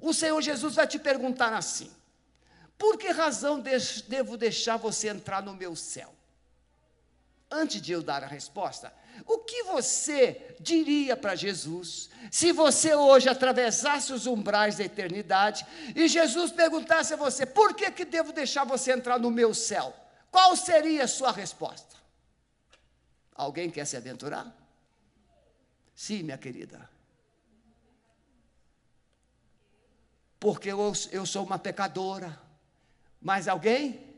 [0.00, 1.90] O Senhor Jesus vai te perguntar assim:
[2.78, 3.62] por que razão
[4.08, 6.14] devo deixar você entrar no meu céu?
[7.50, 8.92] Antes de eu dar a resposta,
[9.26, 16.08] o que você diria para Jesus se você hoje atravessasse os umbrais da eternidade e
[16.08, 19.94] Jesus perguntasse a você: por que, que devo deixar você entrar no meu céu?
[20.30, 21.96] Qual seria a sua resposta?
[23.34, 24.59] Alguém quer se aventurar?
[26.00, 26.88] Sim, minha querida.
[30.38, 32.40] Porque eu, eu sou uma pecadora.
[33.20, 34.16] Mais alguém?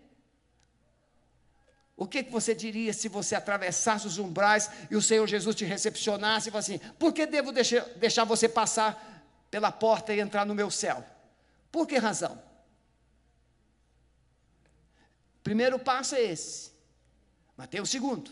[1.97, 5.65] O que, que você diria se você atravessasse os umbrais e o Senhor Jesus te
[5.65, 10.47] recepcionasse e falasse assim: por que devo deixar, deixar você passar pela porta e entrar
[10.47, 11.05] no meu céu?
[11.73, 12.41] Por que razão?
[15.43, 16.71] Primeiro passo é esse,
[17.57, 18.31] mas tem o segundo.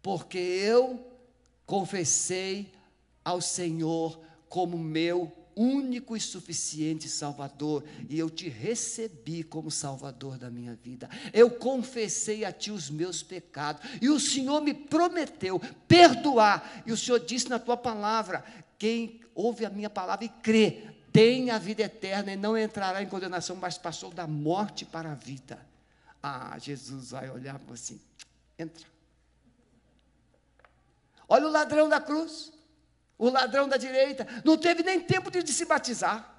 [0.00, 1.13] Porque eu
[1.66, 2.72] confessei
[3.24, 10.50] ao Senhor como meu único e suficiente Salvador, e eu te recebi como Salvador da
[10.50, 11.08] minha vida.
[11.32, 16.96] Eu confessei a ti os meus pecados, e o Senhor me prometeu perdoar, e o
[16.96, 18.44] Senhor disse na tua palavra:
[18.78, 23.08] quem ouve a minha palavra e crê, tem a vida eterna e não entrará em
[23.08, 25.64] condenação, mas passou da morte para a vida.
[26.22, 28.00] Ah, Jesus vai olhar assim:
[28.58, 28.93] entra.
[31.34, 32.54] Olha o ladrão da cruz
[33.18, 36.32] o ladrão da direita, não teve nem tempo de, se batizar.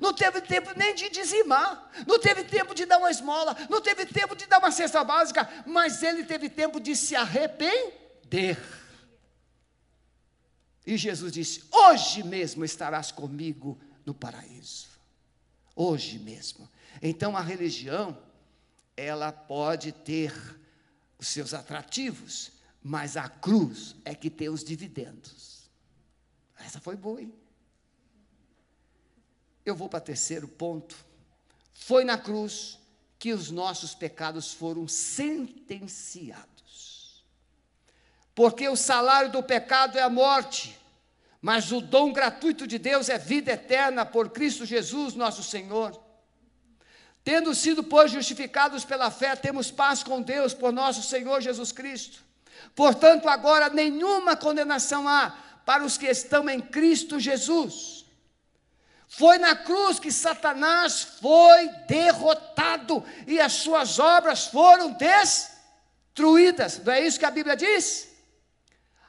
[0.00, 4.06] Não teve tempo nem de dizimar, não teve tempo de dar uma esmola, não teve
[4.06, 8.58] tempo de dar uma cesta básica, mas ele teve tempo de se arrepender.
[10.86, 14.88] E Jesus disse: Hoje mesmo estarás comigo no paraíso.
[15.74, 16.70] Hoje mesmo.
[17.02, 18.16] Então a religião,
[18.96, 20.32] ela pode ter
[21.18, 25.70] os seus atrativos, mas a cruz é que tem os dividendos.
[26.58, 27.32] Essa foi boa, hein?
[29.64, 30.96] Eu vou para o terceiro ponto.
[31.72, 32.78] Foi na cruz
[33.18, 36.52] que os nossos pecados foram sentenciados.
[38.34, 40.76] Porque o salário do pecado é a morte,
[41.40, 46.02] mas o dom gratuito de Deus é vida eterna por Cristo Jesus, nosso Senhor.
[47.22, 52.24] Tendo sido, pois, justificados pela fé, temos paz com Deus por nosso Senhor Jesus Cristo.
[52.74, 58.04] Portanto, agora nenhuma condenação há para os que estão em Cristo Jesus.
[59.08, 66.80] Foi na cruz que Satanás foi derrotado e as suas obras foram destruídas.
[66.82, 68.08] Não é isso que a Bíblia diz?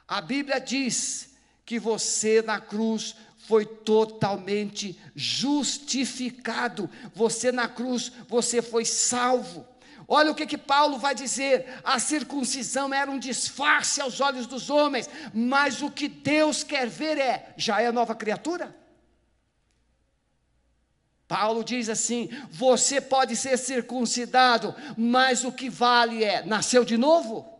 [0.06, 1.30] A Bíblia diz
[1.64, 6.90] que você na cruz foi totalmente justificado.
[7.14, 9.66] Você na cruz, você foi salvo.
[10.06, 14.70] Olha o que, que Paulo vai dizer: a circuncisão era um disfarce aos olhos dos
[14.70, 18.74] homens, mas o que Deus quer ver é: já é nova criatura?
[21.26, 27.50] Paulo diz assim: você pode ser circuncidado, mas o que vale é: nasceu de novo?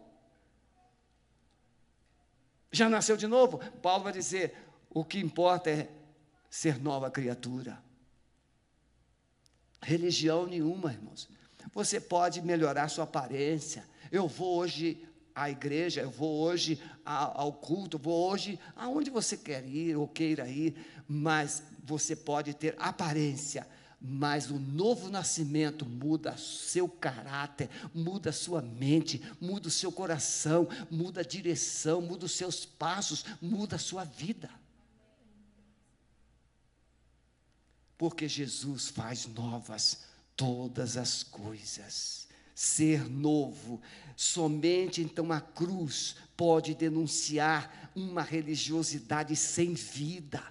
[2.70, 3.59] Já nasceu de novo?
[3.80, 4.57] Paulo vai dizer:
[4.90, 5.88] o que importa é
[6.50, 7.83] ser nova criatura.
[9.83, 11.28] Religião nenhuma, irmãos.
[11.74, 13.84] Você pode melhorar sua aparência.
[14.10, 19.66] Eu vou hoje à igreja, eu vou hoje ao culto, vou hoje aonde você quer
[19.66, 20.76] ir ou queira ir,
[21.08, 23.66] mas você pode ter aparência,
[24.00, 31.22] mas o novo nascimento muda seu caráter, muda sua mente, muda o seu coração, muda
[31.22, 34.48] a direção, muda os seus passos, muda a sua vida.
[37.98, 42.28] Porque Jesus faz novas todas as coisas.
[42.54, 43.80] Ser novo,
[44.16, 50.42] somente então a cruz pode denunciar uma religiosidade sem vida.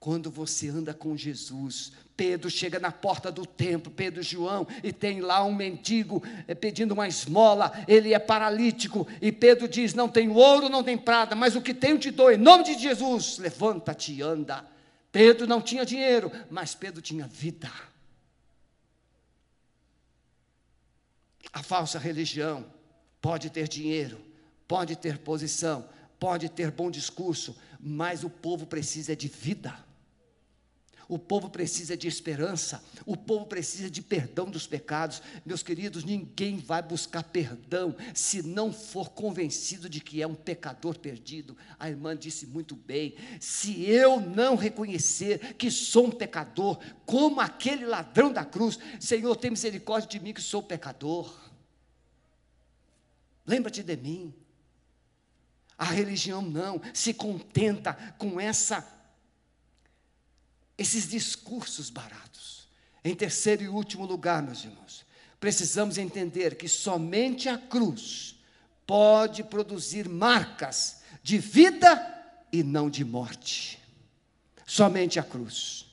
[0.00, 4.92] Quando você anda com Jesus, Pedro chega na porta do templo, Pedro e João, e
[4.92, 10.08] tem lá um mendigo é, pedindo uma esmola, ele é paralítico, e Pedro diz: Não
[10.08, 13.38] tenho ouro, não tem prata, mas o que tenho te dou, em nome de Jesus,
[13.38, 14.64] levanta-te e anda.
[15.10, 17.70] Pedro não tinha dinheiro, mas Pedro tinha vida.
[21.54, 22.66] A falsa religião
[23.22, 24.20] pode ter dinheiro,
[24.66, 25.88] pode ter posição,
[26.18, 29.72] pode ter bom discurso, mas o povo precisa de vida.
[31.08, 35.20] O povo precisa de esperança, o povo precisa de perdão dos pecados.
[35.44, 40.98] Meus queridos, ninguém vai buscar perdão se não for convencido de que é um pecador
[40.98, 41.56] perdido.
[41.78, 47.84] A irmã disse muito bem: se eu não reconhecer que sou um pecador, como aquele
[47.84, 51.34] ladrão da cruz, Senhor, tem misericórdia de mim que sou pecador.
[53.46, 54.34] Lembra-te de mim.
[55.76, 58.80] A religião não se contenta com essa
[60.76, 62.68] esses discursos baratos.
[63.04, 65.04] Em terceiro e último lugar, meus irmãos,
[65.38, 68.36] precisamos entender que somente a cruz
[68.86, 72.14] pode produzir marcas de vida
[72.52, 73.78] e não de morte.
[74.66, 75.86] Somente a cruz.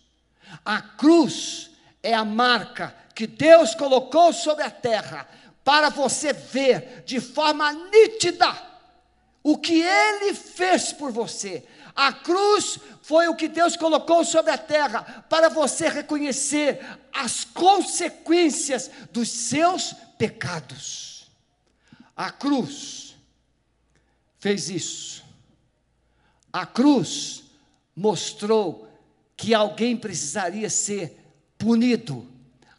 [0.63, 1.71] A cruz
[2.01, 5.27] é a marca que Deus colocou sobre a terra
[5.63, 8.70] para você ver de forma nítida
[9.43, 11.63] o que Ele fez por você,
[11.95, 16.79] a cruz foi o que Deus colocou sobre a terra para você reconhecer
[17.13, 21.29] as consequências dos seus pecados.
[22.15, 23.15] A cruz
[24.39, 25.23] fez isso.
[26.53, 27.43] A cruz
[27.95, 28.87] mostrou
[29.35, 31.17] que alguém precisaria ser
[31.57, 32.27] punido,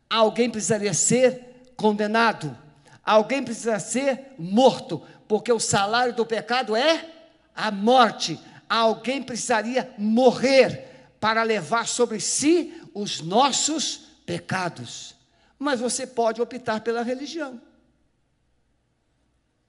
[0.08, 2.56] alguém precisaria ser condenado,
[3.04, 5.02] alguém precisaria ser morto,
[5.32, 7.10] porque o salário do pecado é
[7.54, 15.16] a morte alguém precisaria morrer para levar sobre si os nossos pecados.
[15.58, 17.58] Mas você pode optar pela religião.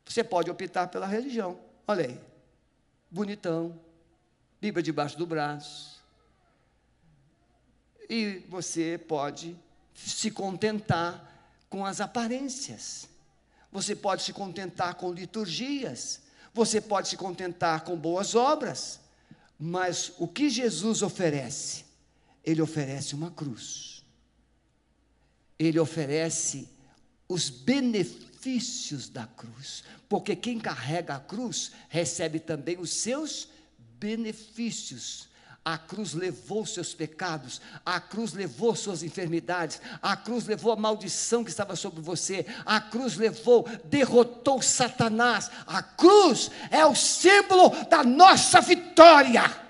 [0.03, 1.57] Você pode optar pela religião.
[1.87, 2.19] Olha aí,
[3.09, 3.79] bonitão,
[4.59, 6.03] Bíblia debaixo do braço.
[8.09, 9.57] E você pode
[9.95, 11.25] se contentar
[11.69, 13.12] com as aparências.
[13.73, 16.21] Você pode se contentar com liturgias.
[16.53, 18.99] Você pode se contentar com boas obras,
[19.59, 21.83] mas o que Jesus oferece?
[22.45, 24.03] Ele oferece uma cruz.
[25.57, 26.69] Ele oferece
[27.27, 33.47] os benefícios da cruz, porque quem carrega a cruz recebe também os seus
[33.97, 35.27] benefícios.
[35.65, 41.41] A cruz levou seus pecados, a cruz levou suas enfermidades, a cruz levou a maldição
[41.41, 45.49] que estava sobre você, a cruz levou, derrotou Satanás.
[45.65, 49.63] A cruz é o símbolo da nossa vitória.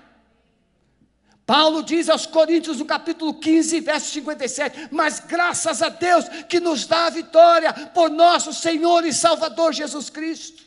[1.46, 6.86] Paulo diz aos Coríntios no capítulo 15, verso 57: Mas graças a Deus que nos
[6.86, 10.63] dá a vitória por nosso Senhor e Salvador Jesus Cristo.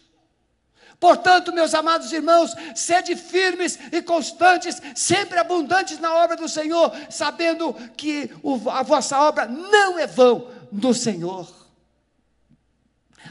[0.99, 7.73] Portanto, meus amados irmãos, sede firmes e constantes, sempre abundantes na obra do Senhor, sabendo
[7.95, 8.31] que
[8.71, 11.57] a vossa obra não é vão no Senhor.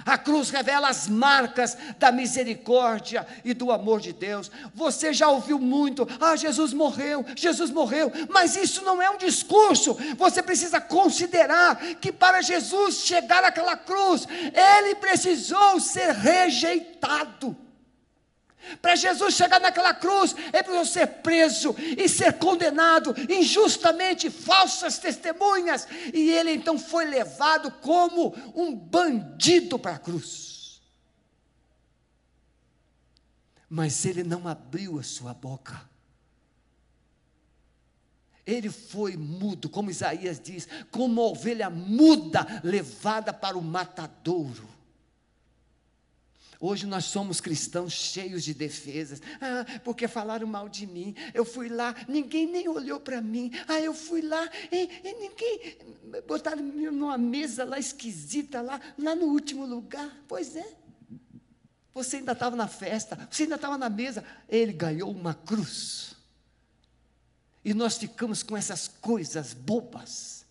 [0.05, 4.51] A cruz revela as marcas da misericórdia e do amor de Deus.
[4.75, 9.97] Você já ouviu muito, ah, Jesus morreu, Jesus morreu, mas isso não é um discurso.
[10.17, 17.66] Você precisa considerar que para Jesus chegar àquela cruz, ele precisou ser rejeitado.
[18.81, 25.87] Para Jesus chegar naquela cruz, ele precisou ser preso e ser condenado injustamente, falsas testemunhas,
[26.13, 30.81] e ele então foi levado como um bandido para a cruz.
[33.69, 35.81] Mas ele não abriu a sua boca.
[38.47, 44.76] Ele foi mudo, como Isaías diz, como uma ovelha muda levada para o matadouro.
[46.59, 49.21] Hoje nós somos cristãos cheios de defesas.
[49.41, 51.15] Ah, porque falaram mal de mim.
[51.35, 53.51] Eu fui lá, ninguém nem olhou para mim.
[53.69, 55.79] Ah, eu fui lá e, e, ninguém.
[56.27, 60.11] Botaram numa mesa lá esquisita, lá, lá no último lugar.
[60.27, 60.67] Pois é.
[61.93, 64.25] Você ainda estava na festa, você ainda estava na mesa.
[64.49, 66.15] Ele ganhou uma cruz.
[67.65, 70.45] E nós ficamos com essas coisas bobas,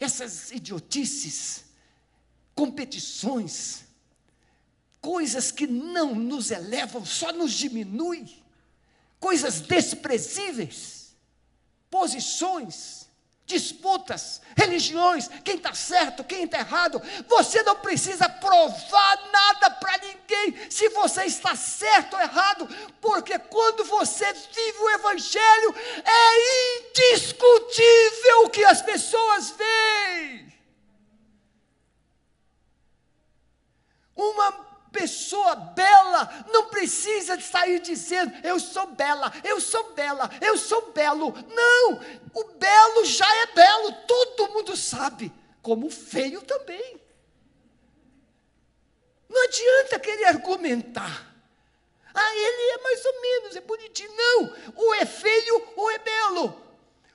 [0.00, 1.64] essas idiotices,
[2.54, 3.83] competições
[5.04, 8.42] coisas que não nos elevam, só nos diminuem,
[9.20, 11.14] coisas desprezíveis,
[11.90, 13.06] posições,
[13.44, 17.02] disputas, religiões, quem está certo, quem está errado.
[17.28, 22.66] Você não precisa provar nada para ninguém, se você está certo ou errado,
[22.98, 26.78] porque quando você vive o Evangelho, é
[27.12, 30.50] indiscutível o que as pessoas veem.
[34.16, 40.92] Uma pessoa bela não precisa sair dizendo eu sou bela, eu sou bela, eu sou
[40.92, 41.34] belo.
[41.52, 42.00] Não,
[42.32, 47.00] o belo já é belo, todo mundo sabe, como o feio também.
[49.28, 51.34] Não adianta querer argumentar.
[52.14, 54.14] Ah, ele é mais ou menos, é bonitinho.
[54.16, 56.62] Não, ou é feio ou é belo.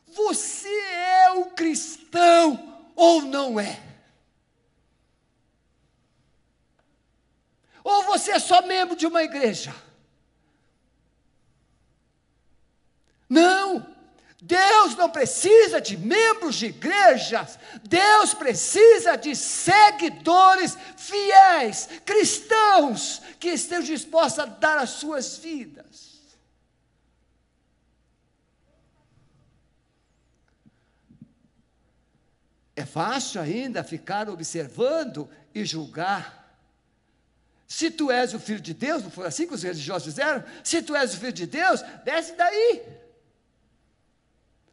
[0.08, 3.89] Você é o cristão ou não é?
[7.84, 9.74] Ou você é só membro de uma igreja?
[13.28, 13.86] Não.
[14.42, 23.84] Deus não precisa de membros de igrejas, Deus precisa de seguidores fiéis, cristãos, que estejam
[23.84, 26.10] dispostos a dar as suas vidas.
[32.78, 36.39] É fácil ainda ficar observando e julgar.
[37.70, 40.44] Se tu és o filho de Deus, não foi assim que os religiosos fizeram?
[40.64, 42.82] Se tu és o filho de Deus, desce daí.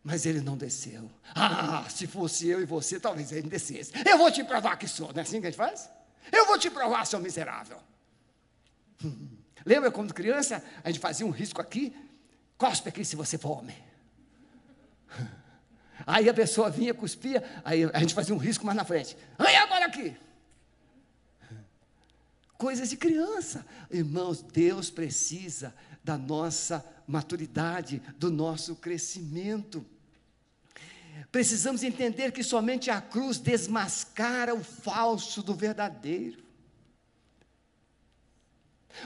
[0.03, 1.11] Mas ele não desceu.
[1.35, 3.93] Ah, se fosse eu e você, talvez ele descesse.
[4.09, 5.91] Eu vou te provar que sou, não é assim que a gente faz?
[6.33, 7.79] Eu vou te provar, seu miserável.
[9.67, 11.95] Lembra quando criança, a gente fazia um risco aqui?
[12.57, 13.77] Cospe aqui se você for homem.
[16.07, 19.17] Aí a pessoa vinha, cuspia, aí a gente fazia um risco mais na frente.
[19.39, 20.17] Aí agora aqui
[22.59, 23.65] coisas de criança.
[23.91, 29.85] Irmãos, Deus precisa da nossa maturidade, do nosso crescimento.
[31.33, 36.45] Precisamos entender que somente a cruz desmascara o falso do verdadeiro.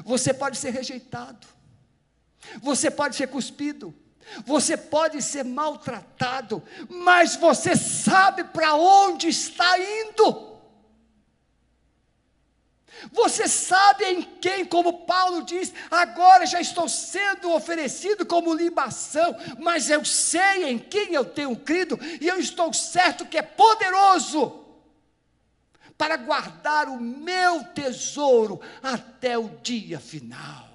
[0.04, 1.46] Você pode ser rejeitado,
[2.62, 3.94] você pode ser cuspido,
[4.46, 10.49] você pode ser maltratado, mas você sabe para onde está indo.
[13.12, 19.90] Você sabe em quem, como Paulo diz, agora já estou sendo oferecido como libação, mas
[19.90, 24.64] eu sei em quem eu tenho crido e eu estou certo que é poderoso
[25.96, 30.69] para guardar o meu tesouro até o dia final.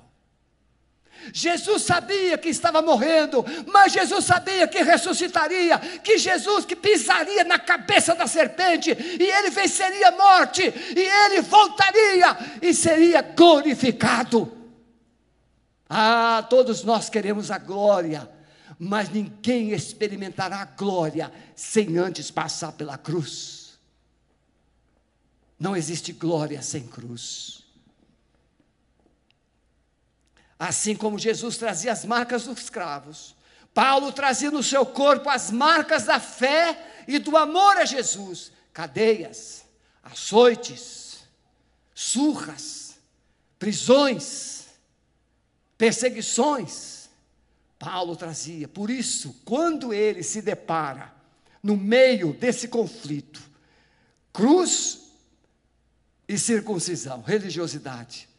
[1.33, 7.57] Jesus sabia que estava morrendo, mas Jesus sabia que ressuscitaria, que Jesus que pisaria na
[7.57, 14.51] cabeça da serpente e ele venceria a morte e ele voltaria e seria glorificado.
[15.89, 18.29] Ah, todos nós queremos a glória,
[18.77, 23.79] mas ninguém experimentará a glória sem antes passar pela cruz.
[25.59, 27.64] Não existe glória sem cruz.
[30.57, 33.35] Assim como Jesus trazia as marcas dos escravos,
[33.73, 39.65] Paulo trazia no seu corpo as marcas da fé e do amor a Jesus: cadeias,
[40.01, 41.19] açoites,
[41.93, 42.95] surras,
[43.59, 44.67] prisões,
[45.77, 47.09] perseguições.
[47.77, 48.67] Paulo trazia.
[48.67, 51.13] Por isso, quando ele se depara
[51.61, 53.41] no meio desse conflito,
[54.31, 55.01] cruz
[56.27, 58.29] e circuncisão, religiosidade,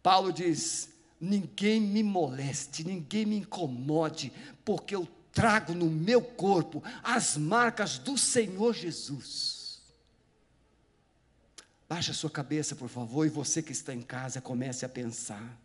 [0.00, 0.88] Paulo diz:
[1.20, 4.32] ninguém me moleste, ninguém me incomode,
[4.64, 9.80] porque eu trago no meu corpo as marcas do Senhor Jesus.
[11.88, 15.60] Baixa a sua cabeça, por favor, e você que está em casa, comece a pensar.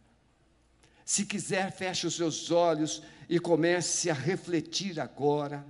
[1.03, 5.65] Se quiser, feche os seus olhos e comece a refletir agora.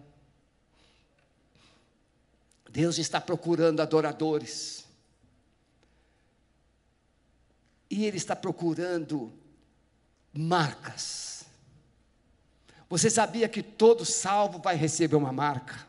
[2.69, 4.85] Deus está procurando adoradores.
[7.89, 9.31] E Ele está procurando
[10.33, 11.45] marcas.
[12.89, 15.87] Você sabia que todo salvo vai receber uma marca?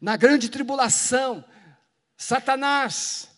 [0.00, 1.44] Na grande tribulação,
[2.16, 3.28] Satanás,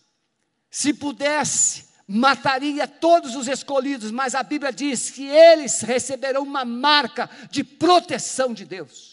[0.69, 7.29] se pudesse, mataria todos os escolhidos, mas a Bíblia diz que eles receberão uma marca
[7.49, 9.12] de proteção de Deus.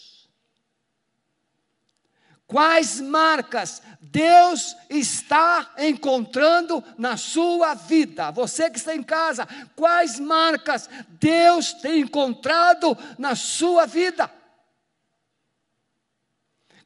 [2.51, 8.29] Quais marcas Deus está encontrando na sua vida?
[8.31, 14.29] Você que está em casa, quais marcas Deus tem encontrado na sua vida?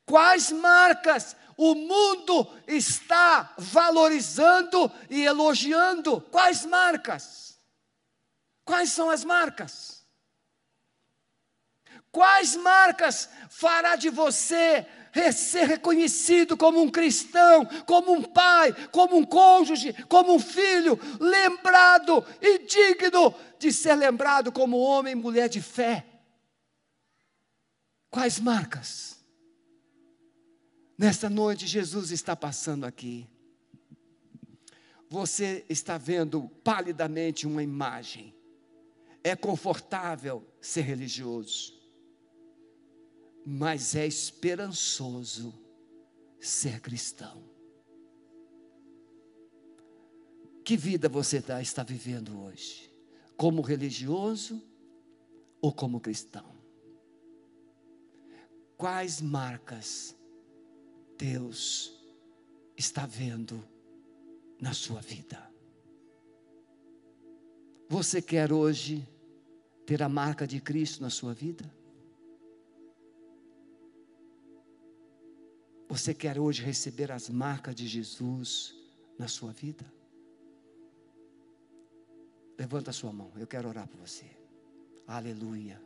[0.06, 6.22] Quais marcas o mundo está valorizando e elogiando?
[6.30, 7.60] Quais marcas?
[8.64, 10.06] Quais são as marcas?
[12.12, 14.86] Quais marcas fará de você
[15.32, 22.26] ser reconhecido como um cristão, como um pai, como um cônjuge, como um filho, lembrado
[22.42, 26.06] e digno de ser lembrado como homem e mulher de fé?
[28.10, 29.20] Quais marcas?
[30.98, 33.28] Nesta noite, Jesus está passando aqui.
[35.10, 38.34] Você está vendo palidamente uma imagem.
[39.24, 41.85] É confortável ser religioso
[43.46, 45.54] mas é esperançoso
[46.40, 47.44] ser cristão.
[50.64, 52.92] Que vida você tá, está vivendo hoje?
[53.38, 54.64] Como religioso
[55.62, 56.56] ou como cristão?
[58.76, 60.16] Quais marcas
[61.16, 61.94] Deus
[62.76, 63.64] está vendo
[64.60, 65.54] na sua vida?
[67.88, 69.08] Você quer hoje
[69.86, 71.72] ter a marca de Cristo na sua vida?
[75.96, 78.76] Você quer hoje receber as marcas de Jesus
[79.18, 79.86] na sua vida?
[82.60, 84.26] Levanta a sua mão, eu quero orar por você.
[85.08, 85.82] Aleluia.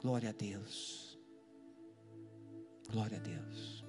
[0.00, 1.18] Glória a Deus.
[2.90, 3.84] Glória a Deus.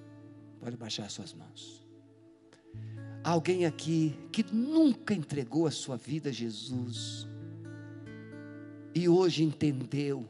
[0.60, 1.82] Pode baixar as suas mãos.
[3.24, 7.26] Alguém aqui que nunca entregou a sua vida a Jesus
[8.94, 10.28] e hoje entendeu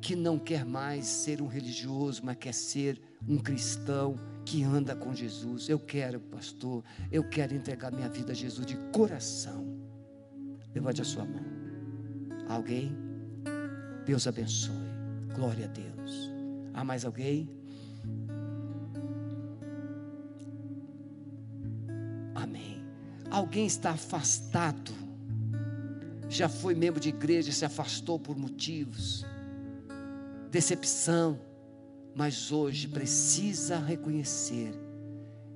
[0.00, 5.14] que não quer mais ser um religioso, mas quer ser um cristão que anda com
[5.14, 5.68] Jesus.
[5.68, 9.66] Eu quero, pastor, eu quero entregar minha vida a Jesus de coração.
[10.74, 11.44] Levante a sua mão.
[12.48, 12.96] Alguém?
[14.04, 14.74] Deus abençoe.
[15.34, 16.30] Glória a Deus.
[16.74, 17.48] Há mais alguém?
[22.34, 22.84] Amém.
[23.30, 24.92] Alguém está afastado?
[26.28, 29.24] Já foi membro de igreja, se afastou por motivos
[30.52, 31.40] decepção,
[32.14, 34.74] mas hoje precisa reconhecer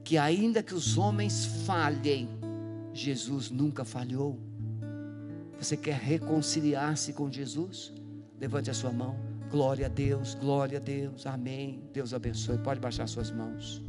[0.03, 2.29] que, ainda que os homens falhem,
[2.93, 4.39] Jesus nunca falhou.
[5.59, 7.93] Você quer reconciliar-se com Jesus?
[8.41, 9.17] Levante a sua mão.
[9.51, 11.83] Glória a Deus, glória a Deus, amém.
[11.93, 12.59] Deus abençoe.
[12.59, 13.83] Pode baixar suas mãos.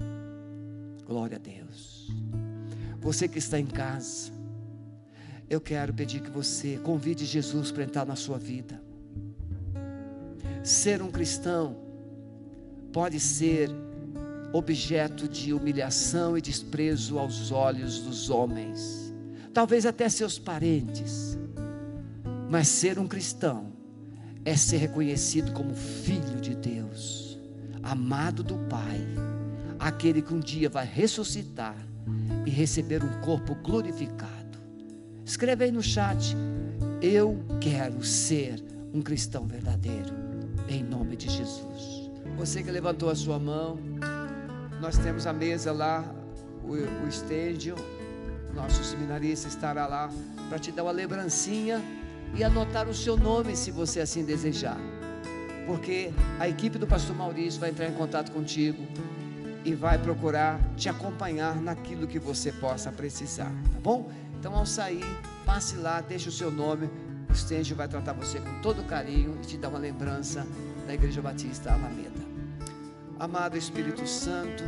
[1.06, 2.12] Glória a Deus.
[3.00, 4.32] Você que está em casa,
[5.50, 8.82] eu quero pedir que você convide Jesus para entrar na sua vida.
[10.64, 11.87] Ser um cristão
[12.98, 13.70] pode ser
[14.52, 19.14] objeto de humilhação e desprezo aos olhos dos homens,
[19.54, 21.38] talvez até seus parentes.
[22.50, 23.72] Mas ser um cristão
[24.44, 27.38] é ser reconhecido como filho de Deus,
[27.84, 29.00] amado do Pai,
[29.78, 31.78] aquele que um dia vai ressuscitar
[32.48, 34.58] e receber um corpo glorificado.
[35.24, 36.36] Escreve aí no chat:
[37.00, 38.60] Eu quero ser
[38.92, 40.16] um cristão verdadeiro
[40.68, 41.97] em nome de Jesus.
[42.36, 43.80] Você que levantou a sua mão,
[44.82, 46.04] nós temos a mesa lá,
[46.64, 47.76] o, o estêndio,
[48.54, 50.10] nosso seminarista estará lá
[50.50, 51.82] para te dar uma lembrancinha
[52.36, 54.78] e anotar o seu nome se você assim desejar.
[55.66, 58.86] Porque a equipe do pastor Maurício vai entrar em contato contigo
[59.64, 64.10] e vai procurar te acompanhar naquilo que você possa precisar, tá bom?
[64.40, 65.06] Então ao sair,
[65.46, 66.90] passe lá, deixe o seu nome
[67.30, 70.48] o Estêndio vai tratar você com todo carinho e te dar uma lembrança
[70.88, 72.26] da Igreja Batista Alameda.
[73.20, 74.64] Amado Espírito Santo,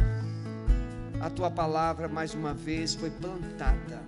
[1.22, 4.02] a tua palavra mais uma vez foi plantada.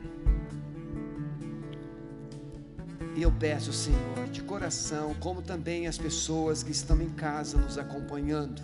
[3.16, 7.78] E eu peço, Senhor, de coração, como também as pessoas que estão em casa nos
[7.78, 8.62] acompanhando.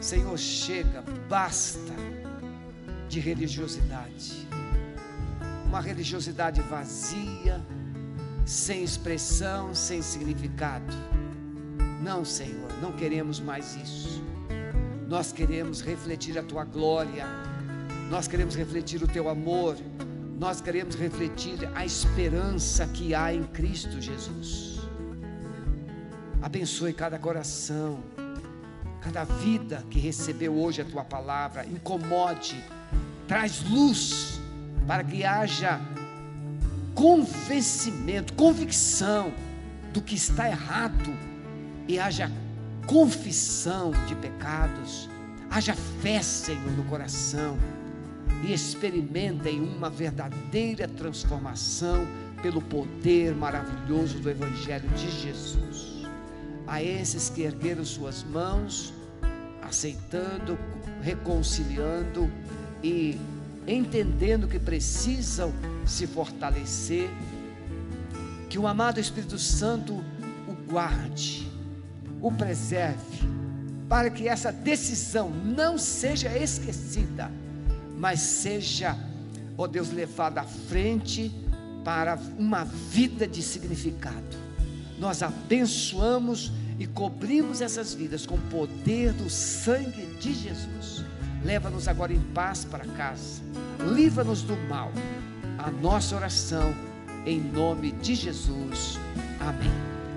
[0.00, 1.92] Senhor, chega, basta
[3.08, 4.46] de religiosidade.
[5.66, 7.60] Uma religiosidade vazia,
[8.46, 10.94] sem expressão, sem significado.
[12.04, 14.22] Não, Senhor, não queremos mais isso.
[15.08, 17.26] Nós queremos refletir a tua glória,
[18.10, 19.74] nós queremos refletir o teu amor,
[20.38, 24.80] nós queremos refletir a esperança que há em Cristo Jesus.
[26.42, 28.04] Abençoe cada coração,
[29.00, 32.62] cada vida que recebeu hoje a tua palavra, incomode,
[33.26, 34.38] traz luz
[34.86, 35.80] para que haja
[36.94, 39.32] convencimento, convicção
[39.90, 41.23] do que está errado
[41.86, 42.30] e haja
[42.86, 45.08] confissão de pecados,
[45.50, 47.56] haja fé, Senhor, no coração
[48.44, 52.06] e experimentem uma verdadeira transformação
[52.42, 56.06] pelo poder maravilhoso do Evangelho de Jesus.
[56.66, 58.92] A esses que ergueram suas mãos,
[59.62, 60.58] aceitando,
[61.00, 62.30] reconciliando
[62.82, 63.18] e
[63.66, 65.52] entendendo que precisam
[65.86, 67.08] se fortalecer,
[68.50, 69.94] que o amado Espírito Santo
[70.46, 71.53] o guarde
[72.24, 73.20] o preserve,
[73.86, 77.30] para que essa decisão não seja esquecida,
[77.98, 78.96] mas seja,
[79.58, 81.30] ó Deus, levada à frente
[81.84, 84.38] para uma vida de significado.
[84.98, 91.04] Nós abençoamos e cobrimos essas vidas com o poder do sangue de Jesus.
[91.44, 93.42] Leva-nos agora em paz para casa.
[93.92, 94.90] Livra-nos do mal.
[95.58, 96.74] A nossa oração
[97.26, 98.98] em nome de Jesus.
[99.40, 99.70] Amém.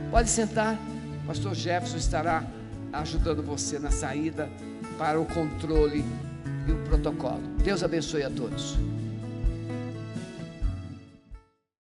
[0.09, 0.79] Pode sentar.
[1.27, 2.47] Pastor Jefferson estará
[2.93, 4.49] ajudando você na saída
[4.97, 6.05] para o controle
[6.65, 7.41] e o protocolo.
[7.61, 8.77] Deus abençoe a todos.